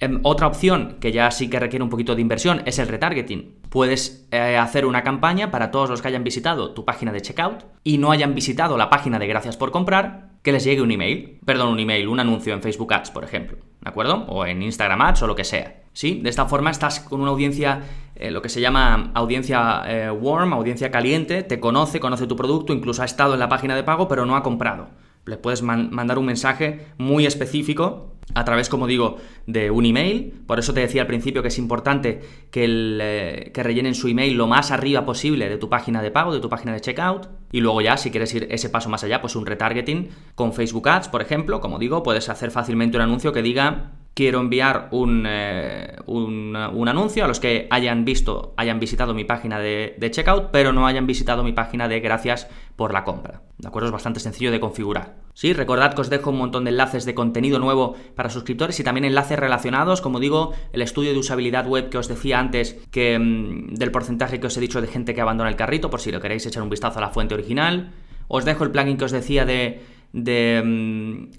Em, 0.00 0.20
otra 0.22 0.46
opción 0.46 0.96
que 1.00 1.12
ya 1.12 1.30
sí 1.30 1.48
que 1.48 1.60
requiere 1.60 1.82
un 1.82 1.90
poquito 1.90 2.14
de 2.14 2.20
inversión 2.20 2.62
es 2.66 2.78
el 2.78 2.88
retargeting. 2.88 3.56
Puedes 3.68 4.26
eh, 4.30 4.56
hacer 4.56 4.86
una 4.86 5.02
campaña 5.02 5.50
para 5.50 5.70
todos 5.70 5.90
los 5.90 6.02
que 6.02 6.08
hayan 6.08 6.24
visitado 6.24 6.72
tu 6.72 6.84
página 6.84 7.12
de 7.12 7.20
checkout 7.20 7.64
y 7.82 7.98
no 7.98 8.10
hayan 8.10 8.34
visitado 8.34 8.76
la 8.76 8.90
página 8.90 9.18
de 9.18 9.26
gracias 9.26 9.56
por 9.56 9.70
comprar, 9.70 10.30
que 10.42 10.52
les 10.52 10.64
llegue 10.64 10.82
un 10.82 10.90
email, 10.90 11.38
perdón, 11.44 11.70
un 11.70 11.80
email, 11.80 12.08
un 12.08 12.20
anuncio 12.20 12.52
en 12.52 12.62
Facebook 12.62 12.92
Ads, 12.92 13.10
por 13.10 13.24
ejemplo, 13.24 13.56
¿de 13.80 13.88
acuerdo? 13.88 14.26
O 14.28 14.44
en 14.44 14.62
Instagram 14.62 15.00
Ads 15.00 15.22
o 15.22 15.26
lo 15.26 15.34
que 15.34 15.44
sea. 15.44 15.80
¿Sí? 15.92 16.20
De 16.22 16.28
esta 16.28 16.46
forma 16.46 16.70
estás 16.70 16.98
con 16.98 17.20
una 17.20 17.30
audiencia, 17.30 17.82
lo 18.18 18.42
que 18.42 18.48
se 18.48 18.60
llama 18.60 19.12
audiencia 19.14 20.12
warm, 20.12 20.52
audiencia 20.52 20.90
caliente, 20.90 21.44
te 21.44 21.60
conoce, 21.60 22.00
conoce 22.00 22.26
tu 22.26 22.34
producto, 22.34 22.72
incluso 22.72 23.02
ha 23.02 23.04
estado 23.04 23.34
en 23.34 23.38
la 23.38 23.48
página 23.48 23.76
de 23.76 23.84
pago, 23.84 24.08
pero 24.08 24.26
no 24.26 24.34
ha 24.34 24.42
comprado 24.42 24.88
le 25.26 25.36
puedes 25.36 25.62
mandar 25.62 26.18
un 26.18 26.26
mensaje 26.26 26.86
muy 26.98 27.26
específico 27.26 28.14
a 28.34 28.44
través, 28.44 28.68
como 28.68 28.86
digo, 28.86 29.18
de 29.46 29.70
un 29.70 29.84
email. 29.84 30.32
Por 30.46 30.58
eso 30.58 30.72
te 30.72 30.80
decía 30.80 31.02
al 31.02 31.06
principio 31.06 31.42
que 31.42 31.48
es 31.48 31.58
importante 31.58 32.20
que, 32.50 32.64
eh, 32.66 33.50
que, 33.52 33.62
rellenen 33.62 33.94
su 33.94 34.08
email 34.08 34.34
lo 34.34 34.46
más 34.46 34.70
arriba 34.70 35.04
posible 35.04 35.48
de 35.48 35.58
tu 35.58 35.68
página 35.68 36.00
de 36.02 36.10
pago, 36.10 36.32
de 36.32 36.40
tu 36.40 36.48
página 36.48 36.72
de 36.72 36.80
checkout. 36.80 37.28
Y 37.52 37.60
luego 37.60 37.80
ya, 37.80 37.96
si 37.96 38.10
quieres 38.10 38.34
ir 38.34 38.46
ese 38.50 38.70
paso 38.70 38.88
más 38.88 39.04
allá, 39.04 39.20
pues 39.20 39.36
un 39.36 39.46
retargeting 39.46 40.08
con 40.34 40.52
Facebook 40.52 40.88
Ads, 40.88 41.08
por 41.08 41.20
ejemplo. 41.20 41.60
Como 41.60 41.78
digo, 41.78 42.02
puedes 42.02 42.28
hacer 42.28 42.50
fácilmente 42.50 42.96
un 42.96 43.02
anuncio 43.02 43.32
que 43.32 43.42
diga 43.42 43.92
quiero 44.14 44.40
enviar 44.40 44.90
eh, 44.92 45.96
un, 46.06 46.56
un, 46.56 46.88
anuncio 46.88 47.24
a 47.24 47.28
los 47.28 47.40
que 47.40 47.66
hayan 47.70 48.04
visto, 48.04 48.54
hayan 48.56 48.78
visitado 48.78 49.12
mi 49.12 49.24
página 49.24 49.58
de, 49.58 49.96
checkout, 50.10 50.50
pero 50.52 50.72
no 50.72 50.86
hayan 50.86 51.06
visitado 51.06 51.42
mi 51.42 51.52
página 51.52 51.88
de 51.88 52.00
gracias 52.00 52.48
por 52.76 52.92
la 52.92 53.04
compra. 53.04 53.42
¿De 53.58 53.68
acuerdo? 53.68 53.88
Es 53.88 53.92
bastante 53.92 54.20
sencillo 54.20 54.50
de 54.50 54.60
configurar. 54.60 55.16
Sí, 55.32 55.52
recordad 55.52 55.94
que 55.94 56.00
os 56.00 56.10
dejo 56.10 56.30
un 56.30 56.38
montón 56.38 56.64
de 56.64 56.70
enlaces 56.70 57.04
de 57.04 57.14
contenido 57.14 57.58
nuevo 57.58 57.94
para 58.14 58.30
suscriptores 58.30 58.78
y 58.80 58.84
también 58.84 59.04
enlaces 59.04 59.38
relacionados, 59.38 60.00
como 60.00 60.20
digo, 60.20 60.52
el 60.72 60.82
estudio 60.82 61.12
de 61.12 61.18
usabilidad 61.18 61.66
web 61.66 61.88
que 61.88 61.98
os 61.98 62.08
decía 62.08 62.38
antes, 62.38 62.76
que 62.90 63.18
mm, 63.18 63.74
del 63.74 63.90
porcentaje 63.90 64.40
que 64.40 64.46
os 64.46 64.56
he 64.56 64.60
dicho 64.60 64.80
de 64.80 64.88
gente 64.88 65.14
que 65.14 65.20
abandona 65.20 65.50
el 65.50 65.56
carrito, 65.56 65.90
por 65.90 66.00
si 66.00 66.12
lo 66.12 66.20
queréis 66.20 66.46
echar 66.46 66.62
un 66.62 66.70
vistazo 66.70 66.98
a 66.98 67.02
la 67.02 67.10
fuente 67.10 67.34
original. 67.34 67.92
Os 68.28 68.44
dejo 68.44 68.64
el 68.64 68.70
plugin 68.70 68.96
que 68.96 69.04
os 69.04 69.12
decía 69.12 69.44
de 69.44 69.82
de 70.14 70.58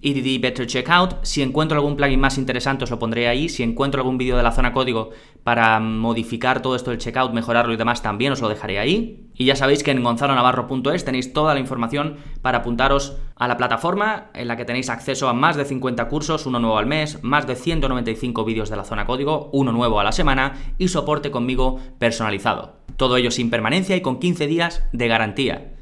EDD 0.01 0.37
mm, 0.37 0.41
Better 0.41 0.67
Checkout. 0.67 1.23
Si 1.23 1.41
encuentro 1.41 1.77
algún 1.77 1.95
plugin 1.95 2.19
más 2.19 2.37
interesante 2.37 2.83
os 2.83 2.91
lo 2.91 2.99
pondré 2.99 3.29
ahí. 3.29 3.47
Si 3.47 3.63
encuentro 3.63 4.01
algún 4.01 4.17
vídeo 4.17 4.35
de 4.35 4.43
la 4.43 4.51
zona 4.51 4.73
código 4.73 5.11
para 5.43 5.79
modificar 5.79 6.61
todo 6.61 6.75
esto 6.75 6.91
del 6.91 6.99
checkout, 6.99 7.31
mejorarlo 7.31 7.73
y 7.73 7.77
demás, 7.77 8.01
también 8.01 8.33
os 8.33 8.41
lo 8.41 8.49
dejaré 8.49 8.77
ahí. 8.77 9.29
Y 9.33 9.45
ya 9.45 9.55
sabéis 9.55 9.81
que 9.81 9.91
en 9.91 10.03
gonzalonavarro.es 10.03 11.05
tenéis 11.05 11.31
toda 11.31 11.53
la 11.53 11.61
información 11.61 12.17
para 12.41 12.59
apuntaros 12.59 13.17
a 13.37 13.47
la 13.47 13.55
plataforma 13.55 14.29
en 14.33 14.49
la 14.49 14.57
que 14.57 14.65
tenéis 14.65 14.89
acceso 14.89 15.29
a 15.29 15.33
más 15.33 15.55
de 15.55 15.63
50 15.63 16.09
cursos, 16.09 16.45
uno 16.45 16.59
nuevo 16.59 16.77
al 16.77 16.85
mes, 16.85 17.23
más 17.23 17.47
de 17.47 17.55
195 17.55 18.43
vídeos 18.43 18.69
de 18.69 18.75
la 18.75 18.83
zona 18.83 19.05
código, 19.05 19.49
uno 19.53 19.71
nuevo 19.71 20.01
a 20.01 20.03
la 20.03 20.11
semana 20.11 20.53
y 20.77 20.89
soporte 20.89 21.31
conmigo 21.31 21.79
personalizado. 21.97 22.75
Todo 22.97 23.15
ello 23.15 23.31
sin 23.31 23.49
permanencia 23.49 23.95
y 23.95 24.01
con 24.01 24.19
15 24.19 24.47
días 24.47 24.83
de 24.91 25.07
garantía. 25.07 25.74